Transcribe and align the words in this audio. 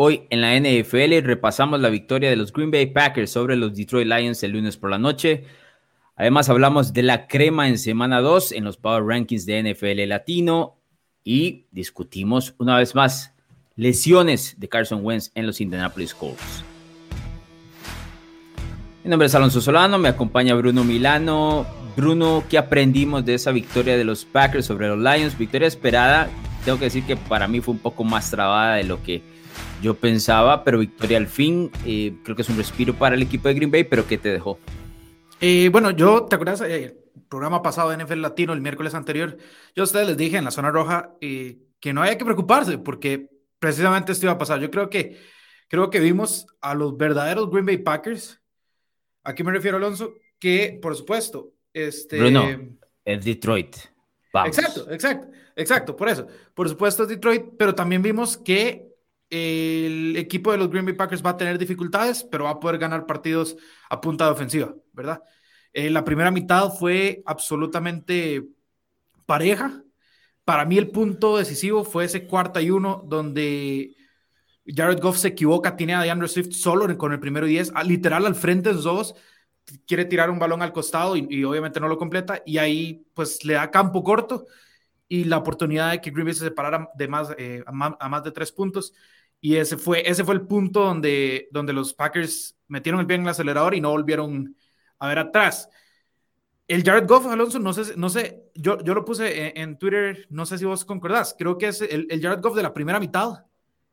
Hoy 0.00 0.28
en 0.30 0.42
la 0.42 0.54
NFL 0.56 1.26
repasamos 1.26 1.80
la 1.80 1.88
victoria 1.88 2.30
de 2.30 2.36
los 2.36 2.52
Green 2.52 2.70
Bay 2.70 2.86
Packers 2.86 3.32
sobre 3.32 3.56
los 3.56 3.74
Detroit 3.74 4.06
Lions 4.06 4.44
el 4.44 4.52
lunes 4.52 4.76
por 4.76 4.90
la 4.90 4.98
noche. 4.98 5.42
Además 6.14 6.48
hablamos 6.48 6.92
de 6.92 7.02
la 7.02 7.26
crema 7.26 7.66
en 7.66 7.78
semana 7.78 8.20
2 8.20 8.52
en 8.52 8.62
los 8.62 8.76
Power 8.76 9.02
Rankings 9.02 9.44
de 9.44 9.60
NFL 9.60 10.08
Latino 10.08 10.76
y 11.24 11.66
discutimos 11.72 12.54
una 12.58 12.76
vez 12.76 12.94
más 12.94 13.34
lesiones 13.74 14.54
de 14.60 14.68
Carson 14.68 15.04
Wentz 15.04 15.32
en 15.34 15.48
los 15.48 15.60
Indianapolis 15.60 16.14
Colts. 16.14 16.62
Mi 19.02 19.10
nombre 19.10 19.26
es 19.26 19.34
Alonso 19.34 19.60
Solano, 19.60 19.98
me 19.98 20.10
acompaña 20.10 20.54
Bruno 20.54 20.84
Milano. 20.84 21.66
Bruno, 21.96 22.44
¿qué 22.48 22.56
aprendimos 22.56 23.24
de 23.24 23.34
esa 23.34 23.50
victoria 23.50 23.96
de 23.96 24.04
los 24.04 24.24
Packers 24.24 24.64
sobre 24.64 24.86
los 24.86 24.98
Lions? 24.98 25.36
Victoria 25.36 25.66
esperada, 25.66 26.30
tengo 26.64 26.78
que 26.78 26.84
decir 26.84 27.02
que 27.02 27.16
para 27.16 27.48
mí 27.48 27.60
fue 27.60 27.74
un 27.74 27.80
poco 27.80 28.04
más 28.04 28.30
trabada 28.30 28.76
de 28.76 28.84
lo 28.84 29.02
que 29.02 29.37
yo 29.82 29.94
pensaba, 29.94 30.64
pero 30.64 30.78
victoria 30.78 31.18
al 31.18 31.26
fin. 31.26 31.70
Eh, 31.86 32.14
creo 32.24 32.34
que 32.34 32.42
es 32.42 32.48
un 32.48 32.56
respiro 32.56 32.94
para 32.94 33.14
el 33.14 33.22
equipo 33.22 33.48
de 33.48 33.54
Green 33.54 33.70
Bay, 33.70 33.84
pero 33.84 34.06
¿qué 34.06 34.18
te 34.18 34.30
dejó? 34.30 34.58
Eh, 35.40 35.68
bueno, 35.70 35.90
yo, 35.90 36.24
¿te 36.24 36.34
acuerdas? 36.34 36.60
Eh, 36.62 36.84
el 36.84 37.22
programa 37.28 37.62
pasado 37.62 37.90
de 37.90 38.02
NFL 38.02 38.20
Latino, 38.20 38.52
el 38.52 38.60
miércoles 38.60 38.94
anterior, 38.94 39.36
yo 39.74 39.82
a 39.82 39.84
ustedes 39.84 40.08
les 40.08 40.16
dije 40.16 40.36
en 40.36 40.44
la 40.44 40.50
zona 40.50 40.70
roja 40.70 41.14
que 41.20 41.92
no 41.92 42.02
había 42.02 42.18
que 42.18 42.24
preocuparse 42.24 42.78
porque 42.78 43.28
precisamente 43.58 44.12
esto 44.12 44.26
iba 44.26 44.32
a 44.32 44.38
pasar. 44.38 44.60
Yo 44.60 44.70
creo 44.70 44.90
que, 44.90 45.18
creo 45.68 45.90
que 45.90 46.00
vimos 46.00 46.46
a 46.60 46.74
los 46.74 46.96
verdaderos 46.96 47.50
Green 47.50 47.66
Bay 47.66 47.78
Packers. 47.78 48.40
¿A 49.24 49.34
qué 49.34 49.44
me 49.44 49.52
refiero, 49.52 49.76
Alonso? 49.76 50.14
Que, 50.38 50.78
por 50.80 50.96
supuesto, 50.96 51.52
este... 51.72 52.18
Bruno, 52.18 52.48
es 53.04 53.24
Detroit. 53.24 53.76
Exacto, 54.46 54.90
exacto, 54.90 55.28
exacto, 55.56 55.96
por 55.96 56.08
eso. 56.08 56.26
Por 56.54 56.68
supuesto 56.68 57.02
es 57.02 57.08
Detroit, 57.08 57.44
pero 57.58 57.74
también 57.74 58.02
vimos 58.02 58.36
que 58.36 58.87
el 59.30 60.16
equipo 60.16 60.52
de 60.52 60.58
los 60.58 60.70
Green 60.70 60.84
Bay 60.84 60.94
Packers 60.94 61.24
va 61.24 61.30
a 61.30 61.36
tener 61.36 61.58
dificultades, 61.58 62.24
pero 62.24 62.44
va 62.44 62.50
a 62.50 62.60
poder 62.60 62.78
ganar 62.78 63.06
partidos 63.06 63.56
a 63.90 64.00
punta 64.00 64.24
de 64.24 64.30
ofensiva, 64.30 64.74
¿verdad? 64.92 65.22
Eh, 65.72 65.90
la 65.90 66.04
primera 66.04 66.30
mitad 66.30 66.70
fue 66.70 67.22
absolutamente 67.26 68.46
pareja. 69.26 69.82
Para 70.44 70.64
mí 70.64 70.78
el 70.78 70.90
punto 70.90 71.36
decisivo 71.36 71.84
fue 71.84 72.04
ese 72.04 72.26
cuarta 72.26 72.62
y 72.62 72.70
uno 72.70 73.04
donde 73.06 73.94
Jared 74.66 75.00
Goff 75.00 75.18
se 75.18 75.28
equivoca, 75.28 75.76
tiene 75.76 75.94
a 75.94 76.02
DeAndre 76.02 76.28
Swift 76.28 76.52
solo 76.52 76.96
con 76.98 77.12
el 77.12 77.20
primero 77.20 77.46
y 77.46 77.50
diez, 77.50 77.72
literal 77.84 78.26
al 78.26 78.34
frente 78.34 78.70
de 78.70 78.74
los 78.76 78.84
dos, 78.84 79.14
quiere 79.86 80.04
tirar 80.04 80.30
un 80.30 80.38
balón 80.38 80.62
al 80.62 80.72
costado 80.72 81.16
y, 81.16 81.44
obviamente 81.44 81.80
no 81.80 81.88
lo 81.88 81.98
completa 81.98 82.42
y 82.44 82.58
ahí 82.58 83.06
pues 83.14 83.44
le 83.44 83.54
da 83.54 83.70
campo 83.70 84.02
corto 84.02 84.46
y 85.08 85.24
la 85.24 85.38
oportunidad 85.38 85.90
de 85.90 86.00
que 86.00 86.10
Green 86.10 86.26
Bay 86.26 86.34
se 86.34 86.44
separara 86.44 86.90
de 86.94 87.08
eh, 87.38 87.64
a, 87.66 88.08
más, 88.08 88.24
de 88.24 88.30
tres 88.30 88.52
puntos 88.52 88.92
y 89.40 89.56
ese 89.56 89.76
fue, 89.76 90.08
ese 90.08 90.24
fue 90.24 90.34
el 90.34 90.42
punto 90.42 90.84
donde, 90.84 91.48
donde 91.50 91.72
los 91.72 91.94
Packers 91.94 92.56
metieron 92.66 93.00
el 93.00 93.06
pie 93.06 93.16
en 93.16 93.22
el 93.22 93.28
acelerador 93.28 93.74
y 93.74 93.80
no 93.80 93.90
volvieron 93.90 94.56
a 94.98 95.08
ver 95.08 95.18
atrás. 95.18 95.68
El 96.66 96.82
Jared 96.82 97.06
Goff, 97.08 97.26
Alonso, 97.26 97.58
no 97.58 97.72
sé, 97.72 97.96
no 97.96 98.10
sé 98.10 98.50
yo, 98.54 98.82
yo 98.82 98.94
lo 98.94 99.04
puse 99.04 99.58
en, 99.58 99.78
Twitter, 99.78 100.26
no 100.28 100.44
sé 100.44 100.58
si 100.58 100.64
vos 100.64 100.84
concordás, 100.84 101.34
creo 101.38 101.56
que 101.56 101.68
es 101.68 101.80
el, 101.80 102.06
el, 102.10 102.20
Jared 102.20 102.42
Goff 102.42 102.56
de 102.56 102.62
la 102.62 102.74
primera 102.74 103.00
mitad, 103.00 103.46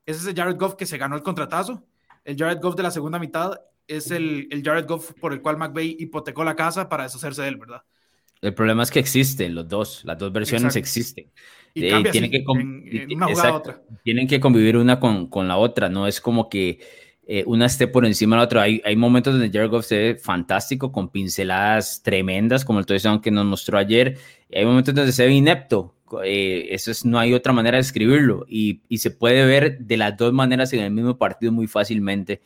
ese 0.04 0.20
es 0.20 0.26
el 0.26 0.34
Jared 0.34 0.58
Goff 0.58 0.74
que 0.74 0.84
se 0.84 0.98
ganó 0.98 1.16
el 1.16 1.22
contratazo, 1.22 1.82
el 2.24 2.36
Jared 2.36 2.60
Goff 2.60 2.76
de 2.76 2.82
la 2.82 2.90
segunda 2.90 3.18
mitad 3.18 3.58
es 3.86 4.10
el, 4.10 4.48
el 4.50 4.62
Jared 4.62 4.86
Goff 4.86 5.12
por 5.14 5.32
el 5.32 5.40
cual 5.40 5.56
McVay 5.56 5.96
hipotecó 5.98 6.44
la 6.44 6.56
casa 6.56 6.88
para 6.88 7.04
deshacerse 7.04 7.42
de 7.42 7.48
él, 7.48 7.56
¿verdad? 7.56 7.82
El 8.40 8.54
problema 8.54 8.82
es 8.82 8.90
que 8.90 8.98
existen 8.98 9.54
los 9.54 9.68
dos, 9.68 10.02
las 10.04 10.18
dos 10.18 10.32
versiones 10.32 10.76
existen. 10.76 11.26
Y 11.74 11.86
eh, 11.86 12.04
tienen, 12.10 12.30
que 12.30 12.44
tienen 14.02 14.26
que 14.26 14.40
convivir 14.40 14.76
una 14.78 14.98
con, 14.98 15.28
con, 15.28 15.46
la 15.46 15.58
otra, 15.58 15.90
no 15.90 16.06
es 16.06 16.22
como 16.22 16.48
que 16.48 16.80
eh, 17.28 17.42
una 17.46 17.66
esté 17.66 17.88
por 17.88 18.06
encima 18.06 18.36
de 18.36 18.40
la 18.40 18.44
otra. 18.44 18.62
Hay, 18.62 18.80
hay 18.84 18.94
momentos 18.94 19.34
donde 19.34 19.50
Jared 19.50 19.68
Goff 19.68 19.86
se 19.86 19.96
ve 19.96 20.14
fantástico, 20.14 20.92
con 20.92 21.10
pinceladas 21.10 22.02
tremendas, 22.02 22.64
como 22.64 22.78
el 22.78 22.86
touchdown 22.86 23.20
que 23.20 23.30
nos 23.30 23.44
mostró 23.44 23.78
ayer. 23.78 24.16
Y 24.48 24.58
hay 24.58 24.64
momentos 24.64 24.94
donde 24.94 25.12
se 25.12 25.26
ve 25.26 25.32
inepto. 25.32 25.94
Eh, 26.24 26.68
eso 26.70 26.92
es, 26.92 27.04
no 27.04 27.18
hay 27.18 27.34
otra 27.34 27.52
manera 27.52 27.78
de 27.78 27.82
escribirlo. 27.82 28.46
Y, 28.48 28.82
y, 28.88 28.98
se 28.98 29.10
puede 29.10 29.44
ver 29.44 29.78
de 29.80 29.96
las 29.96 30.16
dos 30.16 30.32
maneras 30.32 30.72
en 30.72 30.80
el 30.80 30.92
mismo 30.92 31.18
partido 31.18 31.50
muy 31.50 31.66
fácilmente. 31.66 32.42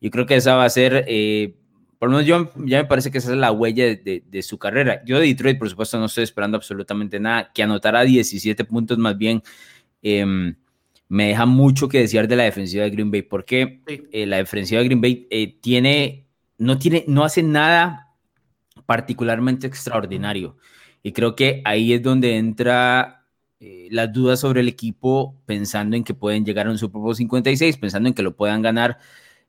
Yo 0.00 0.10
creo 0.10 0.24
que 0.24 0.36
esa 0.36 0.56
va 0.56 0.64
a 0.64 0.70
ser, 0.70 1.04
eh, 1.08 1.54
por 2.02 2.10
lo 2.10 2.16
menos 2.16 2.26
yo, 2.26 2.50
ya 2.66 2.82
me 2.82 2.88
parece 2.88 3.12
que 3.12 3.18
esa 3.18 3.30
es 3.30 3.36
la 3.36 3.52
huella 3.52 3.84
de, 3.84 4.24
de, 4.26 4.42
su 4.42 4.58
carrera. 4.58 5.04
Yo 5.04 5.20
de 5.20 5.26
Detroit, 5.28 5.56
por 5.56 5.70
supuesto, 5.70 6.00
no 6.00 6.06
estoy 6.06 6.24
esperando 6.24 6.56
absolutamente 6.56 7.20
nada. 7.20 7.52
Que 7.54 7.62
anotara 7.62 8.02
17 8.02 8.64
puntos 8.64 8.98
más 8.98 9.16
bien 9.16 9.40
em, 10.02 10.56
me 11.08 11.28
deja 11.28 11.46
mucho 11.46 11.88
que 11.88 12.00
desear 12.00 12.26
de 12.26 12.34
la 12.34 12.42
defensiva 12.42 12.82
de 12.82 12.90
Green 12.90 13.12
Bay, 13.12 13.22
porque 13.22 13.82
eh, 13.86 14.26
la 14.26 14.38
defensiva 14.38 14.80
de 14.80 14.86
Green 14.88 15.00
Bay 15.00 15.28
eh, 15.30 15.56
tiene, 15.60 16.26
no 16.58 16.76
tiene, 16.76 17.04
no 17.06 17.22
hace 17.22 17.44
nada 17.44 18.08
particularmente 18.84 19.68
extraordinario. 19.68 20.56
Y 21.04 21.12
creo 21.12 21.36
que 21.36 21.62
ahí 21.64 21.92
es 21.92 22.02
donde 22.02 22.36
entra 22.36 23.26
las 23.90 24.12
dudas 24.12 24.40
sobre 24.40 24.62
el 24.62 24.66
equipo, 24.66 25.40
pensando 25.46 25.94
en 25.94 26.02
que 26.02 26.14
pueden 26.14 26.44
llegar 26.44 26.66
a 26.66 26.70
un 26.70 26.78
Super 26.78 27.00
Bowl 27.00 27.14
56, 27.14 27.76
pensando 27.76 28.08
en 28.08 28.14
que 28.16 28.24
lo 28.24 28.34
puedan 28.34 28.60
ganar. 28.60 28.98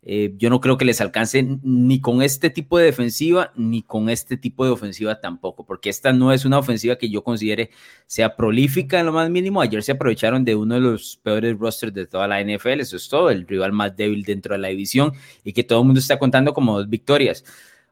Eh, 0.05 0.33
yo 0.37 0.49
no 0.49 0.59
creo 0.59 0.77
que 0.77 0.85
les 0.85 0.99
alcance 0.99 1.45
ni 1.63 2.01
con 2.01 2.21
este 2.21 2.49
tipo 2.49 2.77
de 2.77 2.85
defensiva, 2.85 3.53
ni 3.55 3.83
con 3.83 4.09
este 4.09 4.35
tipo 4.35 4.65
de 4.65 4.71
ofensiva 4.71 5.21
tampoco, 5.21 5.65
porque 5.65 5.89
esta 5.89 6.11
no 6.11 6.33
es 6.33 6.43
una 6.43 6.59
ofensiva 6.59 6.97
que 6.97 7.09
yo 7.09 7.23
considere 7.23 7.69
sea 8.05 8.35
prolífica 8.35 8.99
en 8.99 9.05
lo 9.05 9.13
más 9.13 9.29
mínimo. 9.29 9.61
Ayer 9.61 9.81
se 9.81 9.93
aprovecharon 9.93 10.43
de 10.43 10.55
uno 10.55 10.75
de 10.75 10.81
los 10.81 11.17
peores 11.23 11.57
rosters 11.57 11.93
de 11.93 12.05
toda 12.05 12.27
la 12.27 12.41
NFL, 12.41 12.81
eso 12.81 12.97
es 12.97 13.07
todo, 13.07 13.29
el 13.29 13.47
rival 13.47 13.71
más 13.71 13.95
débil 13.95 14.23
dentro 14.23 14.53
de 14.53 14.59
la 14.59 14.67
división 14.67 15.13
y 15.43 15.53
que 15.53 15.63
todo 15.63 15.79
el 15.79 15.85
mundo 15.85 15.99
está 15.99 16.19
contando 16.19 16.53
como 16.53 16.77
dos 16.77 16.89
victorias 16.89 17.45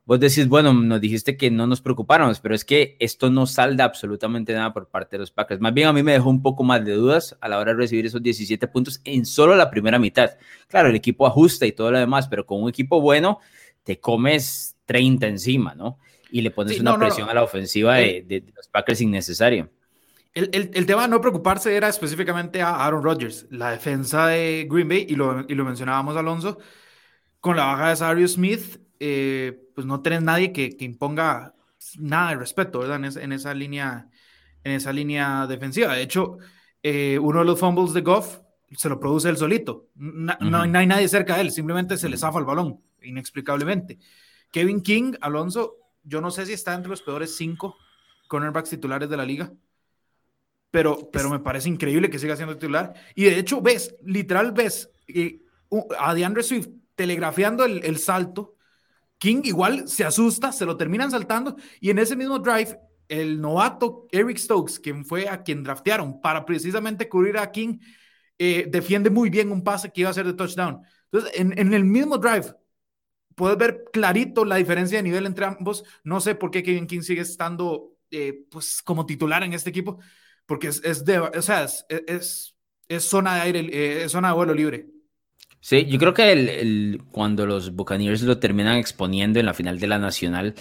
vos 0.05 0.19
decís, 0.19 0.47
bueno, 0.47 0.73
nos 0.73 0.99
dijiste 0.99 1.37
que 1.37 1.51
no 1.51 1.67
nos 1.67 1.81
preocupáramos, 1.81 2.39
pero 2.39 2.55
es 2.55 2.65
que 2.65 2.97
esto 2.99 3.29
no 3.29 3.45
salda 3.45 3.83
absolutamente 3.83 4.53
nada 4.53 4.73
por 4.73 4.89
parte 4.89 5.15
de 5.15 5.19
los 5.19 5.31
Packers. 5.31 5.61
Más 5.61 5.73
bien 5.73 5.87
a 5.87 5.93
mí 5.93 6.03
me 6.03 6.13
dejó 6.13 6.29
un 6.29 6.41
poco 6.41 6.63
más 6.63 6.83
de 6.83 6.93
dudas 6.93 7.37
a 7.39 7.47
la 7.47 7.59
hora 7.59 7.71
de 7.71 7.77
recibir 7.77 8.05
esos 8.05 8.21
17 8.21 8.67
puntos 8.67 9.01
en 9.05 9.25
solo 9.25 9.55
la 9.55 9.69
primera 9.69 9.99
mitad. 9.99 10.31
Claro, 10.67 10.89
el 10.89 10.95
equipo 10.95 11.27
ajusta 11.27 11.65
y 11.65 11.71
todo 11.71 11.91
lo 11.91 11.99
demás, 11.99 12.27
pero 12.27 12.45
con 12.45 12.61
un 12.61 12.69
equipo 12.69 12.99
bueno 12.99 13.39
te 13.83 13.99
comes 13.99 14.75
30 14.85 15.27
encima, 15.27 15.75
¿no? 15.75 15.99
Y 16.31 16.41
le 16.41 16.51
pones 16.51 16.79
una 16.79 16.97
presión 16.97 17.29
a 17.29 17.33
la 17.33 17.43
ofensiva 17.43 17.95
de, 17.95 18.45
los 18.55 18.67
Packers 18.69 19.01
innecesario. 19.01 19.69
El, 20.33 20.49
el, 20.53 20.71
el, 20.73 20.85
tema 20.85 21.01
de 21.01 21.09
no 21.09 21.19
preocuparse 21.19 21.75
era 21.75 21.89
específicamente 21.89 22.61
a 22.61 22.85
Aaron 22.85 23.03
Rodgers, 23.03 23.47
la 23.49 23.71
defensa 23.71 24.27
de 24.27 24.65
Green 24.69 24.87
Bay, 24.87 25.05
y 25.09 25.15
lo, 25.15 25.45
y 25.45 25.55
lo 25.55 25.65
mencionábamos 25.65 26.15
Alonso, 26.15 26.57
con 27.41 27.57
la 27.57 27.65
baja 27.65 27.89
de 27.89 27.95
Darius 27.95 28.33
Smith 28.33 28.79
eh, 29.03 29.59
pues 29.73 29.87
no 29.87 30.03
tenés 30.03 30.21
nadie 30.21 30.53
que, 30.53 30.77
imponga 30.81 31.55
nada 31.97 32.29
de 32.29 32.35
respeto, 32.35 32.79
¿verdad? 32.79 33.03
En, 33.17 33.31
esa 33.31 33.51
línea, 33.51 34.07
en 34.63 34.73
esa 34.73 34.93
línea 34.93 35.47
defensiva. 35.47 35.95
De 35.95 36.03
hecho, 36.03 36.37
eh, 36.83 37.17
uno 37.17 37.39
de 37.39 37.45
los 37.45 37.59
fumbles 37.59 37.93
de 37.93 38.01
Goff 38.01 38.41
se 38.77 38.89
lo 38.89 38.99
produce 38.99 39.27
él 39.29 39.37
solito. 39.37 39.87
no, 39.95 40.61
hay 40.61 40.85
nadie 40.85 41.07
cerca 41.07 41.35
de 41.35 41.41
él, 41.41 41.51
simplemente 41.51 41.97
se 41.97 42.09
le 42.09 42.17
zafa 42.17 42.37
el 42.37 42.45
balón, 42.45 42.79
inexplicablemente. 43.01 43.97
Kevin 44.51 44.81
King, 44.81 45.13
Alonso, 45.19 45.77
yo 46.03 46.21
no 46.21 46.29
sé 46.29 46.45
si 46.45 46.53
está 46.53 46.75
entre 46.75 46.91
los 46.91 47.01
peores 47.01 47.35
cinco 47.35 47.77
cornerbacks 48.27 48.69
titulares 48.69 49.09
de 49.09 49.17
la 49.17 49.25
liga, 49.25 49.51
pero, 50.69 51.09
pero 51.11 51.31
me 51.31 51.39
parece 51.39 51.69
increíble 51.69 52.11
que 52.11 52.19
siga 52.19 52.35
siendo 52.35 52.53
titular. 52.53 52.93
Y 53.15 53.23
de 53.23 53.39
hecho, 53.39 53.61
ves, 53.61 53.95
literal, 54.05 54.51
ves 54.51 54.91
eh, 55.07 55.41
a 55.97 56.13
DeAndre 56.13 56.43
Swift 56.43 56.67
telegrafiando 56.95 57.65
el, 57.65 57.83
el 57.83 57.97
salto 57.97 58.57
King 59.21 59.41
igual 59.43 59.87
se 59.87 60.03
asusta, 60.03 60.51
se 60.51 60.65
lo 60.65 60.75
terminan 60.75 61.11
saltando 61.11 61.55
y 61.79 61.91
en 61.91 61.99
ese 61.99 62.15
mismo 62.15 62.39
drive 62.39 62.75
el 63.07 63.39
novato 63.39 64.07
Eric 64.11 64.37
Stokes, 64.39 64.79
quien 64.79 65.05
fue 65.05 65.29
a 65.29 65.43
quien 65.43 65.61
draftearon 65.61 66.19
para 66.21 66.43
precisamente 66.43 67.07
cubrir 67.07 67.37
a 67.37 67.51
King, 67.51 67.77
eh, 68.39 68.65
defiende 68.67 69.11
muy 69.11 69.29
bien 69.29 69.51
un 69.51 69.63
pase 69.63 69.91
que 69.91 70.01
iba 70.01 70.09
a 70.09 70.13
ser 70.13 70.25
de 70.25 70.33
touchdown. 70.33 70.81
Entonces, 71.11 71.39
en, 71.39 71.71
el 71.71 71.83
mismo 71.83 72.17
drive, 72.17 72.55
puedes 73.35 73.59
ver 73.59 73.83
clarito 73.93 74.43
la 74.43 74.55
diferencia 74.55 74.97
de 74.97 75.03
nivel 75.03 75.27
entre 75.27 75.45
ambos. 75.45 75.83
No 76.03 76.19
sé 76.19 76.33
por 76.33 76.49
qué 76.49 76.63
Kevin 76.63 76.87
King 76.87 77.01
sigue 77.01 77.21
estando 77.21 77.95
eh, 78.09 78.45
pues, 78.49 78.81
como 78.81 79.05
titular 79.05 79.43
en 79.43 79.53
este 79.53 79.69
equipo, 79.69 79.99
porque 80.47 80.69
es, 80.69 81.05
de, 81.05 81.19
o 81.19 81.41
sea, 81.43 81.65
es, 81.65 81.85
es, 82.87 83.03
zona 83.03 83.35
de 83.35 83.41
aire, 83.41 83.59
eh, 83.71 84.03
es 84.05 84.11
zona 84.11 84.29
de 84.29 84.33
vuelo 84.33 84.55
libre. 84.55 84.87
Sí, 85.61 85.85
yo 85.85 85.99
creo 85.99 86.13
que 86.13 86.31
el, 86.31 87.03
cuando 87.11 87.45
los 87.45 87.75
Buccaneers 87.75 88.23
lo 88.23 88.39
terminan 88.39 88.77
exponiendo 88.77 89.39
en 89.39 89.45
la 89.45 89.53
final 89.53 89.79
de 89.79 89.87
la 89.87 89.99
Nacional, 89.99 90.55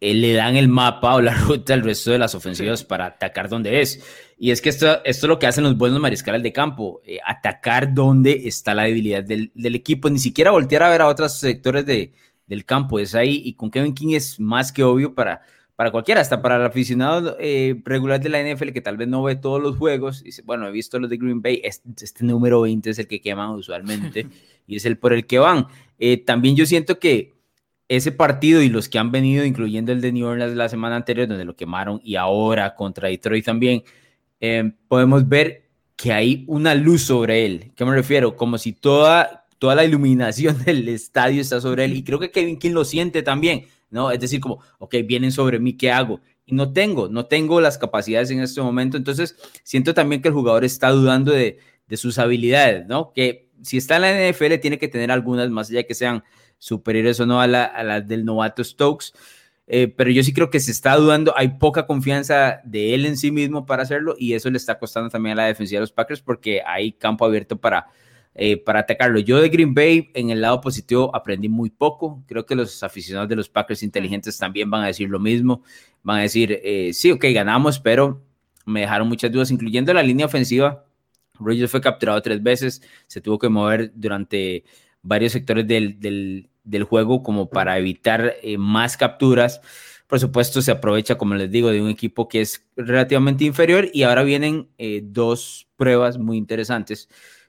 eh, 0.00 0.14
le 0.14 0.34
dan 0.34 0.54
el 0.56 0.68
mapa 0.68 1.14
o 1.14 1.22
la 1.22 1.34
ruta 1.46 1.72
al 1.72 1.82
resto 1.82 2.10
de 2.12 2.18
las 2.18 2.34
ofensivas 2.34 2.84
para 2.84 3.06
atacar 3.06 3.48
donde 3.48 3.80
es. 3.80 4.04
Y 4.38 4.50
es 4.50 4.60
que 4.60 4.68
esto, 4.68 5.02
esto 5.04 5.26
es 5.26 5.28
lo 5.28 5.38
que 5.38 5.46
hacen 5.46 5.64
los 5.64 5.78
buenos 5.78 5.98
mariscales 5.98 6.42
de 6.42 6.52
campo, 6.52 7.00
eh, 7.06 7.18
atacar 7.26 7.94
donde 7.94 8.46
está 8.46 8.74
la 8.74 8.84
debilidad 8.84 9.24
del, 9.24 9.50
del, 9.54 9.74
equipo, 9.74 10.10
ni 10.10 10.18
siquiera 10.18 10.50
voltear 10.50 10.82
a 10.82 10.90
ver 10.90 11.00
a 11.00 11.08
otros 11.08 11.38
sectores 11.38 11.86
de, 11.86 12.12
del 12.46 12.66
campo, 12.66 12.98
es 12.98 13.14
ahí. 13.14 13.40
Y 13.44 13.54
con 13.54 13.70
Kevin 13.70 13.94
King 13.94 14.14
es 14.14 14.38
más 14.38 14.72
que 14.72 14.84
obvio 14.84 15.14
para, 15.14 15.40
para 15.78 15.92
cualquiera, 15.92 16.20
hasta 16.20 16.42
para 16.42 16.56
el 16.56 16.62
aficionado 16.62 17.36
eh, 17.38 17.80
regular 17.84 18.18
de 18.18 18.28
la 18.28 18.42
NFL 18.42 18.70
que 18.70 18.80
tal 18.80 18.96
vez 18.96 19.06
no 19.06 19.22
ve 19.22 19.36
todos 19.36 19.62
los 19.62 19.76
juegos, 19.76 20.24
dice, 20.24 20.42
bueno, 20.42 20.66
he 20.66 20.72
visto 20.72 20.98
los 20.98 21.08
de 21.08 21.18
Green 21.18 21.40
Bay, 21.40 21.60
este, 21.62 21.88
este 22.04 22.24
número 22.24 22.62
20 22.62 22.90
es 22.90 22.98
el 22.98 23.06
que 23.06 23.20
queman 23.20 23.50
usualmente 23.50 24.26
y 24.66 24.74
es 24.74 24.84
el 24.86 24.98
por 24.98 25.12
el 25.12 25.24
que 25.24 25.38
van. 25.38 25.68
Eh, 26.00 26.16
también 26.16 26.56
yo 26.56 26.66
siento 26.66 26.98
que 26.98 27.36
ese 27.86 28.10
partido 28.10 28.60
y 28.60 28.70
los 28.70 28.88
que 28.88 28.98
han 28.98 29.12
venido, 29.12 29.44
incluyendo 29.44 29.92
el 29.92 30.00
de 30.00 30.10
New 30.10 30.26
Orleans 30.26 30.56
la 30.56 30.68
semana 30.68 30.96
anterior, 30.96 31.28
donde 31.28 31.44
lo 31.44 31.54
quemaron, 31.54 32.00
y 32.02 32.16
ahora 32.16 32.74
contra 32.74 33.08
Detroit 33.08 33.44
también, 33.44 33.84
eh, 34.40 34.72
podemos 34.88 35.28
ver 35.28 35.68
que 35.94 36.12
hay 36.12 36.42
una 36.48 36.74
luz 36.74 37.02
sobre 37.02 37.46
él. 37.46 37.70
¿Qué 37.76 37.84
me 37.84 37.94
refiero? 37.94 38.34
Como 38.34 38.58
si 38.58 38.72
toda, 38.72 39.46
toda 39.60 39.76
la 39.76 39.84
iluminación 39.84 40.58
del 40.64 40.88
estadio 40.88 41.40
está 41.40 41.60
sobre 41.60 41.84
él. 41.84 41.96
Y 41.96 42.02
creo 42.02 42.18
que 42.18 42.32
Kevin 42.32 42.58
King 42.58 42.72
lo 42.72 42.84
siente 42.84 43.22
también 43.22 43.66
¿no? 43.90 44.10
Es 44.10 44.20
decir, 44.20 44.40
como, 44.40 44.60
ok, 44.78 44.96
vienen 45.04 45.32
sobre 45.32 45.58
mí, 45.58 45.74
¿qué 45.76 45.90
hago? 45.90 46.20
Y 46.46 46.54
no 46.54 46.72
tengo, 46.72 47.08
no 47.08 47.26
tengo 47.26 47.60
las 47.60 47.78
capacidades 47.78 48.30
en 48.30 48.40
este 48.40 48.60
momento, 48.60 48.96
entonces 48.96 49.36
siento 49.62 49.94
también 49.94 50.22
que 50.22 50.28
el 50.28 50.34
jugador 50.34 50.64
está 50.64 50.90
dudando 50.90 51.32
de, 51.32 51.58
sus 51.92 52.18
habilidades, 52.18 52.86
¿no? 52.86 53.12
Que 53.14 53.48
si 53.62 53.78
está 53.78 53.96
en 53.96 54.02
la 54.02 54.30
NFL 54.30 54.60
tiene 54.60 54.78
que 54.78 54.88
tener 54.88 55.10
algunas, 55.10 55.48
más 55.50 55.70
allá 55.70 55.84
que 55.84 55.94
sean 55.94 56.22
superiores 56.58 57.18
o 57.20 57.26
no 57.26 57.40
a 57.40 57.46
las 57.46 57.70
la 57.82 58.00
del 58.02 58.26
novato 58.26 58.62
Stokes, 58.62 59.12
eh, 59.70 59.88
pero 59.88 60.10
yo 60.10 60.22
sí 60.22 60.32
creo 60.32 60.48
que 60.48 60.60
se 60.60 60.70
está 60.70 60.96
dudando, 60.96 61.34
hay 61.36 61.48
poca 61.58 61.86
confianza 61.86 62.60
de 62.64 62.94
él 62.94 63.04
en 63.04 63.18
sí 63.18 63.30
mismo 63.30 63.66
para 63.66 63.82
hacerlo 63.82 64.16
y 64.18 64.32
eso 64.32 64.50
le 64.50 64.56
está 64.56 64.78
costando 64.78 65.10
también 65.10 65.34
a 65.34 65.42
la 65.42 65.46
defensiva 65.46 65.78
de 65.78 65.82
los 65.82 65.92
Packers 65.92 66.22
porque 66.22 66.62
hay 66.66 66.92
campo 66.92 67.26
abierto 67.26 67.58
para 67.58 67.86
eh, 68.40 68.56
para 68.56 68.78
atacarlo. 68.78 69.18
Yo 69.18 69.40
de 69.40 69.48
Green 69.48 69.74
Bay, 69.74 70.12
en 70.14 70.30
el 70.30 70.40
lado 70.40 70.60
positivo, 70.60 71.10
aprendí 71.12 71.48
muy 71.48 71.70
poco. 71.70 72.22
Creo 72.28 72.46
que 72.46 72.54
los 72.54 72.84
aficionados 72.84 73.28
de 73.28 73.34
los 73.34 73.48
Packers 73.48 73.82
inteligentes 73.82 74.38
también 74.38 74.70
van 74.70 74.84
a 74.84 74.86
decir 74.86 75.08
lo 75.10 75.18
mismo. 75.18 75.64
Van 76.04 76.18
a 76.18 76.22
decir, 76.22 76.60
eh, 76.62 76.92
sí, 76.94 77.10
ok, 77.10 77.24
ganamos, 77.34 77.80
pero 77.80 78.22
me 78.64 78.82
dejaron 78.82 79.08
muchas 79.08 79.32
dudas, 79.32 79.50
incluyendo 79.50 79.92
la 79.92 80.04
línea 80.04 80.26
ofensiva. 80.26 80.84
Rodgers 81.40 81.68
fue 81.68 81.80
capturado 81.80 82.22
tres 82.22 82.40
veces, 82.40 82.80
se 83.08 83.20
tuvo 83.20 83.40
que 83.40 83.48
mover 83.48 83.90
durante 83.96 84.62
varios 85.02 85.32
sectores 85.32 85.66
del, 85.66 85.98
del, 85.98 86.84
juego 86.84 87.24
como 87.24 87.50
para 87.50 87.76
evitar 87.76 88.36
eh, 88.40 88.56
más 88.56 88.96
capturas. 88.96 89.60
Por 90.06 90.20
supuesto, 90.20 90.62
se 90.62 90.70
aprovecha, 90.70 91.18
como 91.18 91.34
les 91.34 91.50
digo, 91.50 91.70
de 91.70 91.82
un 91.82 91.88
equipo 91.88 92.28
que 92.28 92.42
es 92.42 92.64
relativamente 92.76 93.44
inferior 93.44 93.88
y 93.92 94.04
ahora 94.04 94.22
vienen 94.22 94.68
dos 95.02 95.66
pruebas 95.76 96.18
muy 96.18 96.36
interesantes 96.36 97.08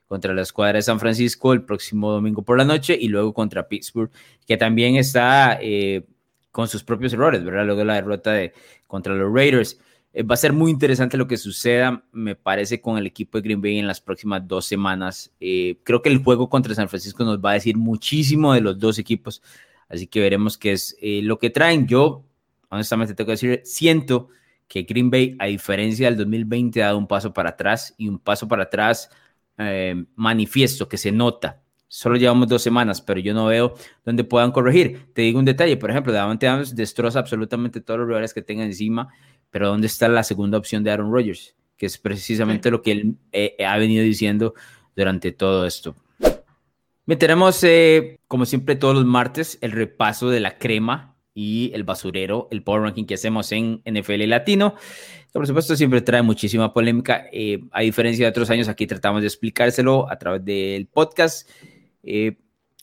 contra 0.09 0.33
la 0.33 0.41
escuadra 0.41 0.77
de 0.77 0.81
San 0.81 0.99
Francisco 0.99 1.53
el 1.53 1.61
próximo 1.61 2.11
domingo 2.11 2.41
por 2.41 2.57
la 2.57 2.65
noche 2.65 2.97
y 2.99 3.07
luego 3.09 3.31
contra 3.31 3.67
Pittsburgh, 3.67 4.09
que 4.45 4.57
también 4.57 4.95
está 4.95 5.59
eh, 5.61 6.03
con 6.51 6.67
sus 6.67 6.83
propios 6.83 7.13
errores, 7.13 7.43
¿verdad? 7.43 7.63
Luego 7.63 7.79
de 7.79 7.85
la 7.85 7.93
derrota 7.93 8.33
de, 8.33 8.51
contra 8.87 9.13
los 9.13 9.31
Raiders. 9.31 9.79
Eh, 10.11 10.23
va 10.23 10.33
a 10.33 10.37
ser 10.37 10.51
muy 10.51 10.71
interesante 10.71 11.15
lo 11.15 11.27
que 11.27 11.37
suceda, 11.37 12.03
me 12.11 12.35
parece, 12.35 12.81
con 12.81 12.97
el 12.97 13.05
equipo 13.05 13.37
de 13.37 13.43
Green 13.43 13.61
Bay 13.61 13.77
en 13.77 13.85
las 13.85 14.01
próximas 14.01 14.47
dos 14.47 14.65
semanas. 14.65 15.31
Eh, 15.39 15.77
creo 15.83 16.01
que 16.01 16.09
el 16.09 16.23
juego 16.23 16.49
contra 16.49 16.73
San 16.73 16.89
Francisco 16.89 17.23
nos 17.23 17.37
va 17.37 17.51
a 17.51 17.53
decir 17.53 17.77
muchísimo 17.77 18.51
de 18.55 18.61
los 18.61 18.79
dos 18.79 18.97
equipos, 18.97 19.43
así 19.89 20.07
que 20.07 20.19
veremos 20.21 20.57
qué 20.57 20.71
es 20.71 20.97
lo 20.99 21.37
que 21.37 21.51
traen. 21.51 21.85
Yo, 21.85 22.25
honestamente, 22.69 23.13
tengo 23.13 23.27
que 23.27 23.33
decir, 23.33 23.61
siento 23.63 24.29
que 24.67 24.81
Green 24.81 25.11
Bay, 25.11 25.35
a 25.37 25.45
diferencia 25.45 26.07
del 26.07 26.17
2020, 26.17 26.81
ha 26.81 26.87
dado 26.87 26.97
un 26.97 27.07
paso 27.07 27.31
para 27.31 27.49
atrás 27.49 27.93
y 27.95 28.07
un 28.07 28.17
paso 28.17 28.47
para 28.47 28.63
atrás 28.63 29.11
eh, 29.59 30.05
manifiesto 30.15 30.87
que 30.87 30.97
se 30.97 31.11
nota. 31.11 31.61
Solo 31.87 32.15
llevamos 32.15 32.47
dos 32.47 32.61
semanas, 32.61 33.01
pero 33.01 33.19
yo 33.19 33.33
no 33.33 33.47
veo 33.47 33.73
dónde 34.05 34.23
puedan 34.23 34.51
corregir. 34.51 35.11
Te 35.13 35.23
digo 35.23 35.37
un 35.37 35.45
detalle, 35.45 35.75
por 35.75 35.91
ejemplo, 35.91 36.13
Davante 36.13 36.47
Adams 36.47 36.75
destroza 36.75 37.19
absolutamente 37.19 37.81
todos 37.81 37.99
los 37.99 38.07
rivales 38.07 38.33
que 38.33 38.41
tenga 38.41 38.63
encima, 38.63 39.09
pero 39.49 39.67
¿dónde 39.67 39.87
está 39.87 40.07
la 40.07 40.23
segunda 40.23 40.57
opción 40.57 40.83
de 40.83 40.91
Aaron 40.91 41.11
Rodgers? 41.11 41.55
Que 41.77 41.87
es 41.87 41.97
precisamente 41.97 42.71
lo 42.71 42.81
que 42.81 42.91
él 42.91 43.15
eh, 43.31 43.55
ha 43.65 43.77
venido 43.77 44.03
diciendo 44.03 44.53
durante 44.95 45.31
todo 45.31 45.65
esto. 45.65 45.95
Eh, 47.63 48.19
como 48.27 48.45
siempre, 48.45 48.75
todos 48.75 48.95
los 48.95 49.05
martes 49.05 49.57
el 49.61 49.71
repaso 49.71 50.29
de 50.29 50.39
la 50.39 50.57
crema 50.57 51.15
y 51.33 51.71
el 51.73 51.83
basurero, 51.83 52.47
el 52.51 52.61
power 52.63 52.83
ranking 52.83 53.05
que 53.05 53.15
hacemos 53.15 53.51
en 53.51 53.81
NFL 53.85 54.27
Latino 54.27 54.75
por 55.31 55.47
supuesto, 55.47 55.75
siempre 55.75 56.01
trae 56.01 56.21
muchísima 56.21 56.73
polémica. 56.73 57.25
Eh, 57.31 57.63
a 57.71 57.81
diferencia 57.81 58.25
de 58.25 58.29
otros 58.29 58.49
años, 58.49 58.67
aquí 58.67 58.87
tratamos 58.87 59.21
de 59.21 59.27
explicárselo 59.27 60.09
a 60.09 60.17
través 60.17 60.43
del 60.43 60.87
podcast. 60.87 61.49
Eh, 62.03 62.37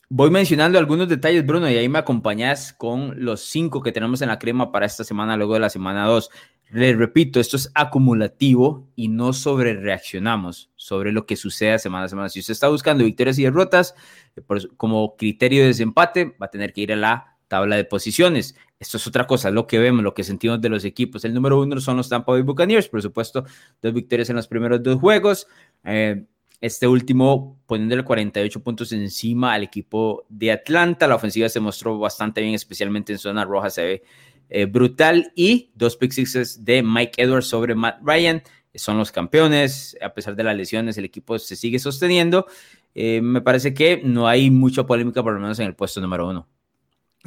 voy 0.09 0.29
mencionando 0.29 0.79
algunos 0.79 1.09
detalles, 1.09 1.45
Bruno, 1.45 1.69
y 1.69 1.75
ahí 1.75 1.89
me 1.89 1.99
acompañas 1.99 2.73
con 2.73 3.23
los 3.23 3.41
cinco 3.41 3.81
que 3.81 3.91
tenemos 3.91 4.21
en 4.21 4.29
la 4.29 4.39
crema 4.39 4.71
para 4.71 4.85
esta 4.85 5.03
semana, 5.03 5.35
luego 5.35 5.55
de 5.55 5.59
la 5.59 5.69
semana 5.69 6.05
dos. 6.05 6.29
Les 6.69 6.97
repito, 6.97 7.39
esto 7.39 7.55
es 7.55 7.71
acumulativo 7.75 8.89
y 8.95 9.07
no 9.07 9.31
sobre 9.31 9.73
reaccionamos 9.73 10.69
sobre 10.75 11.13
lo 11.13 11.25
que 11.25 11.37
suceda 11.37 11.79
semana 11.79 12.05
a 12.05 12.09
semana. 12.09 12.29
Si 12.29 12.41
usted 12.41 12.51
está 12.51 12.67
buscando 12.67 13.05
victorias 13.05 13.39
y 13.39 13.43
derrotas 13.43 13.95
eh, 14.35 14.41
como 14.75 15.15
criterio 15.15 15.61
de 15.61 15.67
desempate, 15.67 16.35
va 16.41 16.47
a 16.47 16.51
tener 16.51 16.73
que 16.73 16.81
ir 16.81 16.93
a 16.93 16.97
la 16.97 17.36
tabla 17.47 17.75
de 17.75 17.85
posiciones. 17.85 18.55
Esto 18.79 18.97
es 18.97 19.07
otra 19.07 19.25
cosa, 19.25 19.49
lo 19.51 19.67
que 19.67 19.79
vemos, 19.79 20.03
lo 20.03 20.13
que 20.13 20.23
sentimos 20.23 20.61
de 20.61 20.69
los 20.69 20.85
equipos. 20.85 21.25
El 21.25 21.33
número 21.33 21.59
uno 21.59 21.79
son 21.81 21.97
los 21.97 22.09
Tampa 22.09 22.31
Bay 22.31 22.41
Buccaneers, 22.41 22.89
por 22.89 23.01
supuesto, 23.01 23.45
dos 23.81 23.93
victorias 23.93 24.29
en 24.29 24.35
los 24.35 24.47
primeros 24.47 24.83
dos 24.83 24.99
juegos. 24.99 25.47
Eh, 25.83 26.25
este 26.59 26.87
último 26.87 27.59
poniéndole 27.67 28.03
48 28.03 28.63
puntos 28.63 28.91
encima 28.91 29.53
al 29.53 29.63
equipo 29.63 30.25
de 30.29 30.51
Atlanta. 30.51 31.07
La 31.07 31.15
ofensiva 31.15 31.49
se 31.49 31.59
mostró 31.59 31.97
bastante 31.99 32.41
bien, 32.41 32.55
especialmente 32.55 33.13
en 33.13 33.19
zona 33.19 33.45
roja, 33.45 33.69
se 33.69 33.83
ve 33.83 34.03
eh, 34.49 34.65
brutal. 34.65 35.31
Y 35.35 35.71
dos 35.75 35.97
pick 35.97 36.11
sixes 36.11 36.63
de 36.65 36.81
Mike 36.83 37.21
Edwards 37.21 37.47
sobre 37.47 37.75
Matt 37.75 37.99
Ryan. 38.03 38.41
Son 38.73 38.97
los 38.97 39.11
campeones, 39.11 39.97
a 40.01 40.13
pesar 40.13 40.35
de 40.35 40.43
las 40.43 40.55
lesiones, 40.55 40.97
el 40.97 41.05
equipo 41.05 41.39
se 41.39 41.55
sigue 41.55 41.79
sosteniendo. 41.79 42.45
Eh, 42.93 43.21
me 43.21 43.41
parece 43.41 43.73
que 43.73 44.01
no 44.03 44.27
hay 44.27 44.51
mucha 44.51 44.85
polémica, 44.85 45.23
por 45.23 45.33
lo 45.33 45.39
menos 45.39 45.59
en 45.59 45.67
el 45.67 45.75
puesto 45.75 46.01
número 46.01 46.27
uno. 46.27 46.47